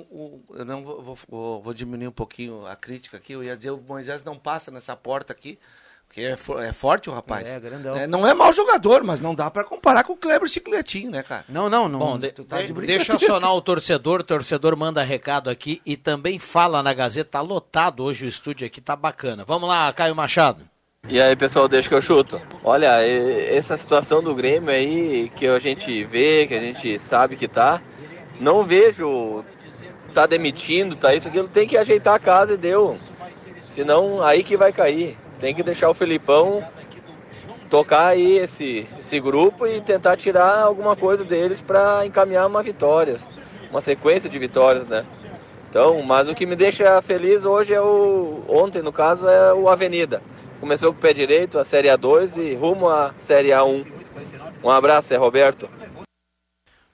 [0.50, 3.34] o- eu não vou, vou- vou- diminuir um pouquinho a crítica aqui.
[3.34, 5.58] Eu ia dizer, o Moisés não passa nessa porta aqui.
[6.08, 7.50] Porque é, é forte o rapaz.
[7.50, 7.96] É, grandão.
[7.96, 11.24] É, não é mau jogador, mas não dá pra comparar com o Kleber Chicletinho, né,
[11.24, 11.44] cara?
[11.50, 11.98] Não, não, não.
[11.98, 15.98] Bom, de- tu tá de- deixa acionar o torcedor, o torcedor manda recado aqui e
[15.98, 19.44] também fala na Gazeta, tá lotado hoje o estúdio aqui, tá bacana.
[19.46, 20.70] Vamos lá, Caio Machado.
[21.08, 22.42] E aí, pessoal, deixa que eu chuto.
[22.64, 27.48] Olha, essa situação do Grêmio aí, que a gente vê, que a gente sabe que
[27.48, 27.80] tá,
[28.40, 29.44] não vejo
[30.16, 32.98] tá demitindo, tá isso, aquilo, tem que ajeitar a casa e deu.
[33.68, 35.16] Senão, aí que vai cair.
[35.40, 36.64] Tem que deixar o Felipão
[37.70, 43.18] tocar aí esse, esse grupo e tentar tirar alguma coisa deles para encaminhar uma vitória,
[43.70, 45.06] uma sequência de vitórias, né?
[45.70, 48.44] Então, mas o que me deixa feliz hoje é o.
[48.48, 50.22] Ontem, no caso, é o Avenida.
[50.60, 53.86] Começou com o pé direito, a Série A2 e rumo à Série A1.
[54.64, 55.70] Um abraço, é Roberto.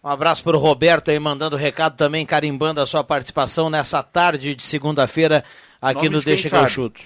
[0.04, 4.56] Um abraço para o Roberto aí, mandando recado também, carimbando a sua participação nessa tarde
[4.56, 5.44] de segunda-feira
[5.80, 7.02] aqui Nome no de Deixa que eu chuto.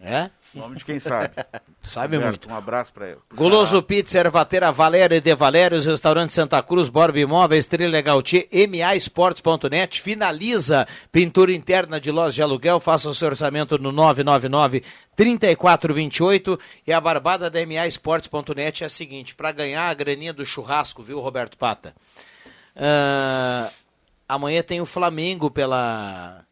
[0.00, 0.30] É?
[0.52, 1.34] Nome de quem sabe.
[1.82, 2.50] Sabe Roberto, muito.
[2.50, 3.18] Um abraço pra ele.
[3.34, 10.02] Goloso Pizza, Ervatera Valéria e De Valérios, Restaurante Santa Cruz, Borba Imóveis, Trilha Gautier, MAEsportes.net,
[10.02, 17.00] finaliza pintura interna de lojas de aluguel, faça o seu orçamento no 999-3428 e a
[17.00, 21.94] barbada da MAEsportes.net é a seguinte, para ganhar a graninha do churrasco, viu Roberto Pata?
[22.76, 23.70] Ah,
[24.28, 26.44] amanhã tem o Flamengo pela,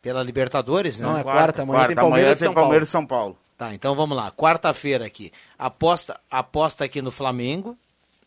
[0.00, 1.06] pela Libertadores, né?
[1.06, 3.38] Não, é quarta, amanhã tem Palmeiras amanhã e São tem Palmeiras e São Paulo.
[3.56, 4.30] Tá, então vamos lá.
[4.30, 5.32] Quarta-feira aqui.
[5.58, 7.76] Aposta, aposta aqui no Flamengo,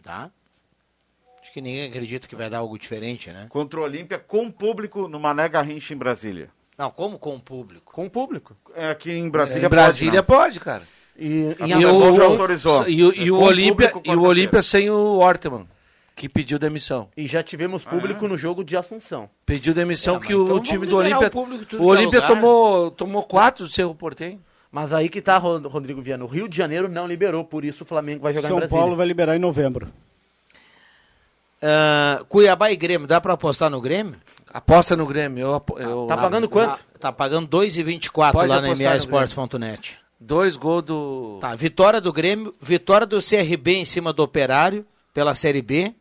[0.03, 0.30] tá?
[1.41, 3.47] Acho que ninguém acredita que vai dar algo diferente, né?
[3.49, 6.49] Contra o Olímpia com público no Mané Garrincha em Brasília.
[6.78, 7.93] Não, como com o público?
[7.93, 8.55] Com o público.
[8.76, 10.84] É, aqui em Brasília em Brasília pode, pode, cara.
[11.17, 12.88] E, Comebol o- já autorizou.
[12.89, 14.22] E, o- e É o com Olímpia, e o.
[14.22, 15.67] Olímpia sem o Orteman,
[16.22, 17.09] que pediu demissão.
[17.17, 19.28] E já tivemos público no jogo de Assunção.
[19.45, 21.32] Pediu demissão É, que o, então o time do Olímpia.
[21.34, 24.39] o é Olímpia tomou, tomou quatro do Cerro Portenho.
[24.72, 26.24] Mas aí que tá, Ro- Rodrigo Viana.
[26.24, 28.80] O Rio de Janeiro não liberou, por isso o Flamengo vai jogar em São Brasília.
[28.82, 29.88] Paulo vai liberar em novembro.
[31.61, 34.15] Ah, Cuiabá e Grêmio, dá pra apostar no Grêmio?
[34.53, 35.41] Aposta no Grêmio.
[35.47, 36.78] Eu, eu- Tá pagando quanto?
[36.78, 39.97] Tá, tá pagando 2,24 Pode lá na MAEsportes.net.
[40.19, 41.38] Dois gols do.
[41.41, 45.93] Tá, vitória do Grêmio, vitória do CRB em cima do Operário pela Série B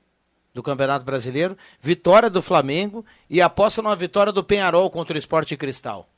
[0.52, 5.56] do Campeonato Brasileiro, vitória do Flamengo e aposta numa vitória do Penharol contra o Esporte
[5.56, 6.08] Cristal.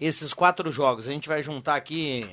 [0.00, 2.28] Esses quatro jogos, a gente vai juntar aqui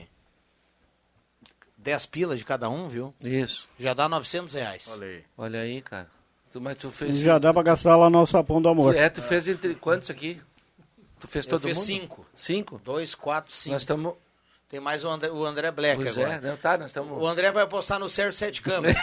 [1.77, 3.13] 10 pilas de cada um, viu?
[3.23, 3.69] Isso.
[3.79, 4.89] Já dá 900 reais.
[4.91, 5.23] Olha aí.
[5.37, 6.09] Olha aí, cara.
[6.51, 7.17] Tu, mas tu fez.
[7.17, 8.95] Já dá pra gastar lá no sapão do amor.
[8.95, 10.41] É, tu fez entre quantos aqui?
[11.19, 11.85] Tu fez Eu todo fiz mundo?
[11.85, 12.25] cinco.
[12.33, 12.81] Cinco?
[12.83, 13.73] 2, 4, 5.
[13.73, 14.13] Nós estamos.
[14.67, 16.35] Tem mais o André, o André Black Pois agora.
[16.35, 17.21] é, não, tá, nós estamos.
[17.21, 18.93] O André vai apostar no Sérgio Sete Câmara.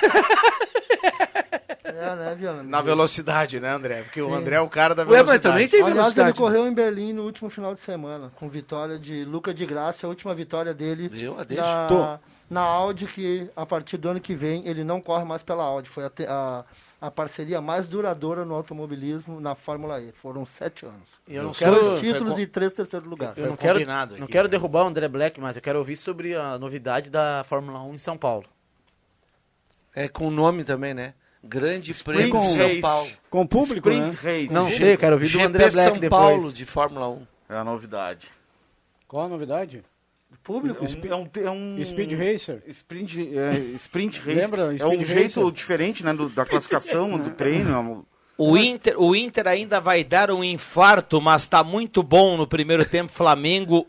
[1.99, 2.63] É, né, Viana?
[2.63, 4.03] Na velocidade, né, André?
[4.03, 4.35] Porque o Sim.
[4.35, 5.33] André é o cara da Ué, velocidade.
[5.33, 6.29] mas também tem Aliás, velocidade.
[6.31, 10.07] ele correu em Berlim no último final de semana, com vitória de Luca de Graça,
[10.07, 11.35] a última vitória dele Viu?
[11.39, 11.87] Ah, deixa.
[11.89, 11.99] Tô.
[11.99, 15.65] na, na Audi, que a partir do ano que vem ele não corre mais pela
[15.65, 15.89] Audi.
[15.91, 16.65] Foi a, a,
[17.01, 20.13] a parceria mais duradoura no automobilismo na Fórmula E.
[20.13, 21.09] Foram sete anos.
[21.27, 23.37] E eu não Dois quero, títulos foi e três terceiros lugares.
[23.37, 24.51] eu não quero, combinado não aqui, quero né?
[24.51, 27.99] derrubar o André Black, mas eu quero ouvir sobre a novidade da Fórmula 1 em
[27.99, 28.47] São Paulo.
[29.95, 31.15] É com o nome também, né?
[31.43, 32.81] Grande Sprint Prêmio São Race.
[32.81, 33.09] Paulo.
[33.31, 34.33] Com público, Sprint né?
[34.41, 34.53] Race.
[34.53, 36.21] Não sei, quero ouvir do GP André Black São depois.
[36.23, 37.27] Paulo de Fórmula 1.
[37.49, 38.29] É a novidade.
[39.07, 39.83] Qual a novidade?
[40.43, 40.85] Público?
[40.85, 42.63] É um, é um- Speed Racer.
[42.69, 44.35] Sprint, é, sprint race.
[44.41, 44.63] Lembra?
[44.79, 45.53] é um jeito Racer?
[45.53, 47.71] diferente né, do- da classificação, do treino.
[47.75, 48.05] é um-
[48.37, 52.85] O Inter, o Inter ainda vai dar um infarto, mas está muito bom no primeiro
[52.85, 53.11] tempo.
[53.13, 53.87] Flamengo,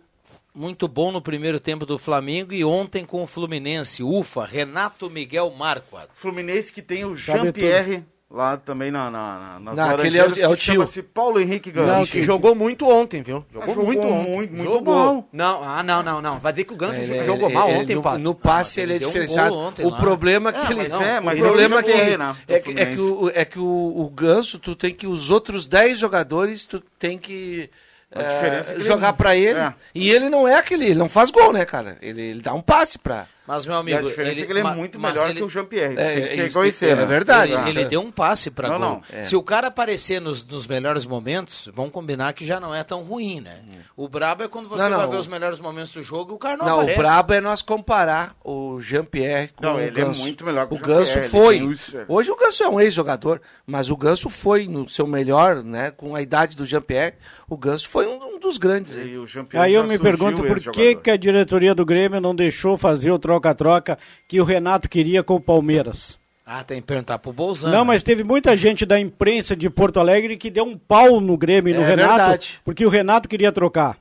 [0.60, 4.04] muito bom no primeiro tempo do Flamengo e ontem com o Fluminense.
[4.04, 6.10] Ufa, Renato Miguel Marquardt.
[6.14, 10.40] Fluminense que tem o Jean-Pierre lá também na, na, na, nas Não, aquele é o-
[10.40, 10.74] é o tio.
[10.74, 12.12] chama-se Paulo Henrique Não, Ganso.
[12.12, 13.44] que jogou muito ontem, viu?
[13.52, 14.32] Jogou, Ah, jogou muito ontem.
[14.36, 14.94] muito, muito jogou.
[14.96, 15.30] mal.
[15.34, 16.40] Não, ah, não, não, não.
[16.40, 18.20] Vai dizer que o Ganso Ele- jogou ele- mal ele- ontem, no, Pato.
[18.20, 19.56] no passe Ah, ele é um diferenciado.
[19.56, 20.90] gol ontem o problema é que É, ele.
[20.90, 21.98] mas é, mas o problema é que, não
[22.28, 25.08] né, do é, que, é que o, é que o, o Ganso, tu tem que
[25.08, 27.70] os outros 10 jogadores, tu tem que.
[28.12, 29.60] É ele jogar pra ele.
[29.60, 29.74] é.
[29.94, 31.98] E ele não é aquele, ele não faz gol, né, cara?
[32.02, 33.28] Ele, ele dá um passe pra.
[33.50, 33.98] Mas, meu E amigo.
[33.98, 35.96] a diferença é que ele é muito melhor ele- que o Jean-Pierre.
[35.98, 37.06] É, tem que é reconhecer, é né?
[37.06, 37.52] verdade.
[37.54, 38.90] Ele, ele deu um passe pra Não, gol.
[38.90, 39.02] não.
[39.12, 39.24] É.
[39.24, 43.02] Se o cara aparecer nos, nos melhores momentos, vamos combinar que já não é tão
[43.02, 43.58] ruim, né?
[43.98, 46.32] O brabo é quando você Não, não, vai ver o- os melhores momentos do jogo
[46.32, 47.00] e o cara não, Não, aparece.
[47.00, 50.22] o brabo é nós comparar o Jean-Pierre com Não, o ele é Ganso.
[50.22, 51.56] muito melhor que o o Ganso foi.
[51.56, 51.76] ele
[52.08, 55.90] Hoje o Ganso é um ex-jogador, mas o Ganso foi no seu melhor, né?
[55.90, 57.16] Com a idade do Jean-Pierre,
[57.50, 58.94] o Ganso foi um, um dos grandes.
[58.94, 63.10] E Aí eu me pergunto por que, que a diretoria do Grêmio não deixou fazer
[63.12, 66.20] o troca-troca que o Renato queria com o Palmeiras.
[66.46, 67.74] Ah, tem que perguntar pro Bolzano.
[67.74, 71.38] Não, mas teve muita gente da imprensa de Porto Alegre que deu um pau no
[71.38, 72.60] Grêmio e no É Renato, verdade.
[72.66, 73.98] porque o Renato queria trocar.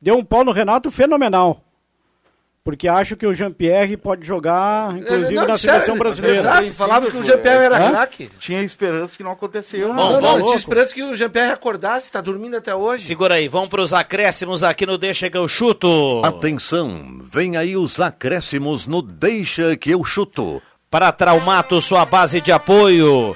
[0.00, 1.62] Deu um pau no Renato fenomenal.
[2.64, 6.36] Porque acho que o Jean-Pierre pode jogar, inclusive, Não, na seleção brasileira.
[6.38, 7.90] Exato, falava que o Jean-Pierre era Hã?
[7.90, 8.30] craque.
[8.38, 9.88] Tinha esperança que não aconteceu.
[9.88, 13.04] Bom, Não, não, vamos- eu tinha esperança que o Jean-Pierre acordasse, tá dormindo até hoje.
[13.04, 16.22] Segura aí, vamos pros acréscimos aqui no Deixa que eu chuto.
[16.24, 20.62] Atenção, vem aí os acréscimos no Deixa que eu chuto.
[20.88, 23.34] Para Traumato, sua base de apoio.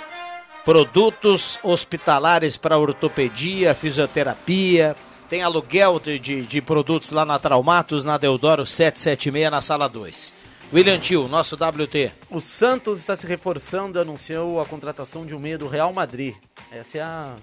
[0.65, 4.95] Produtos hospitalares para ortopedia, fisioterapia.
[5.29, 10.33] Tem aluguel de, de, de produtos lá na Traumatos, na Deodoro 776, na sala 2.
[10.73, 12.13] William Tio, nosso WT.
[12.31, 16.35] O Santos está se reforçando anunciou a contratação de um meia do Real Madrid.
[16.73, 17.35] Esse é, a-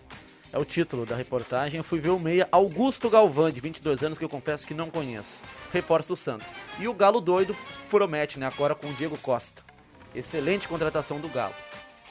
[0.51, 1.77] é o título da reportagem.
[1.77, 4.89] Eu fui ver o meia Augusto Galvão, de 22 anos, que eu confesso que não
[4.89, 5.39] conheço.
[5.71, 6.47] Reforça o Santos.
[6.79, 7.55] E o Galo doido
[7.89, 8.45] promete, né?
[8.47, 9.61] Agora com o Diego Costa.
[10.15, 11.53] Excelente contratação do Galo.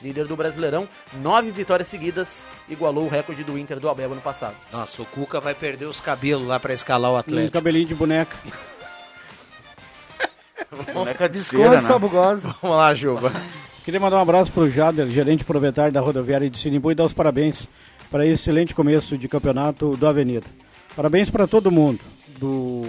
[0.03, 0.89] Líder do Brasileirão,
[1.23, 4.57] nove vitórias seguidas, igualou o recorde do Inter do Abel no passado.
[4.73, 7.53] Nossa, o Cuca vai perder os cabelos lá para escalar o Um Atlético.
[7.53, 8.37] cabelinho de boneca.
[10.95, 11.81] Boneca de cera, né?
[11.83, 12.55] sabugosa.
[12.63, 13.33] Vamos lá, Juba.
[13.85, 17.05] Queria mandar um abraço para o Jader, gerente proprietário da rodoviária de Sinimbu, e dar
[17.05, 17.67] os parabéns
[18.11, 20.47] para esse excelente começo de campeonato do Avenida.
[20.97, 22.01] Parabéns para todo mundo,
[22.39, 22.83] do,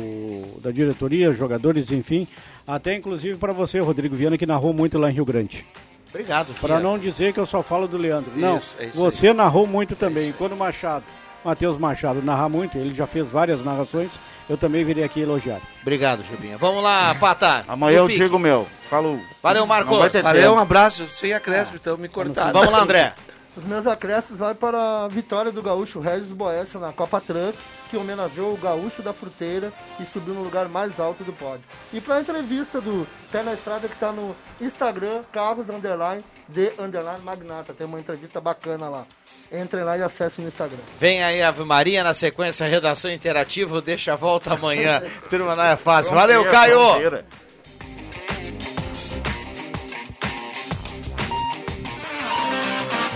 [0.62, 2.28] da diretoria, jogadores, enfim,
[2.68, 5.66] até inclusive para você, Rodrigo Viana, que narrou muito lá em Rio Grande.
[6.14, 8.32] Obrigado, Para não dizer que eu só falo do Leandro.
[8.36, 10.32] não, Isso, é isso você narrou muito também.
[10.32, 11.04] Quando o Machado,
[11.44, 14.12] Matheus Machado, narrar muito, ele já fez várias narrações,
[14.48, 15.60] eu também virei aqui elogiar.
[15.82, 16.56] Obrigado, Jubinha.
[16.56, 17.66] Vamos lá, Pata.
[17.68, 18.68] Amanhã eu digo meu.
[18.92, 19.20] Falou.
[19.42, 19.98] Valeu, Marcos.
[19.98, 22.54] Não Valeu, um abraço, sem acréscimo, então me cortaram.
[22.54, 23.16] Vamos lá, André.
[23.56, 27.58] Os meus acréscimos vai para a vitória do gaúcho Regis Boessa na Copa Truck,
[27.90, 31.64] que homenageou o gaúcho da fruteira e subiu no lugar mais alto do pódio.
[31.94, 36.72] E para a entrevista do Pé na Estrada que está no Instagram, Carros Underline, de
[36.80, 37.74] Underline Magnata.
[37.74, 39.06] Tem uma entrevista bacana lá.
[39.52, 40.80] Entrem lá e acessem no Instagram.
[41.00, 45.04] Vem aí Ave Maria na sequência, redação interativa, deixa a volta amanhã.
[45.30, 46.16] Turma, não é fácil.
[46.16, 47.24] Valeu, Caio!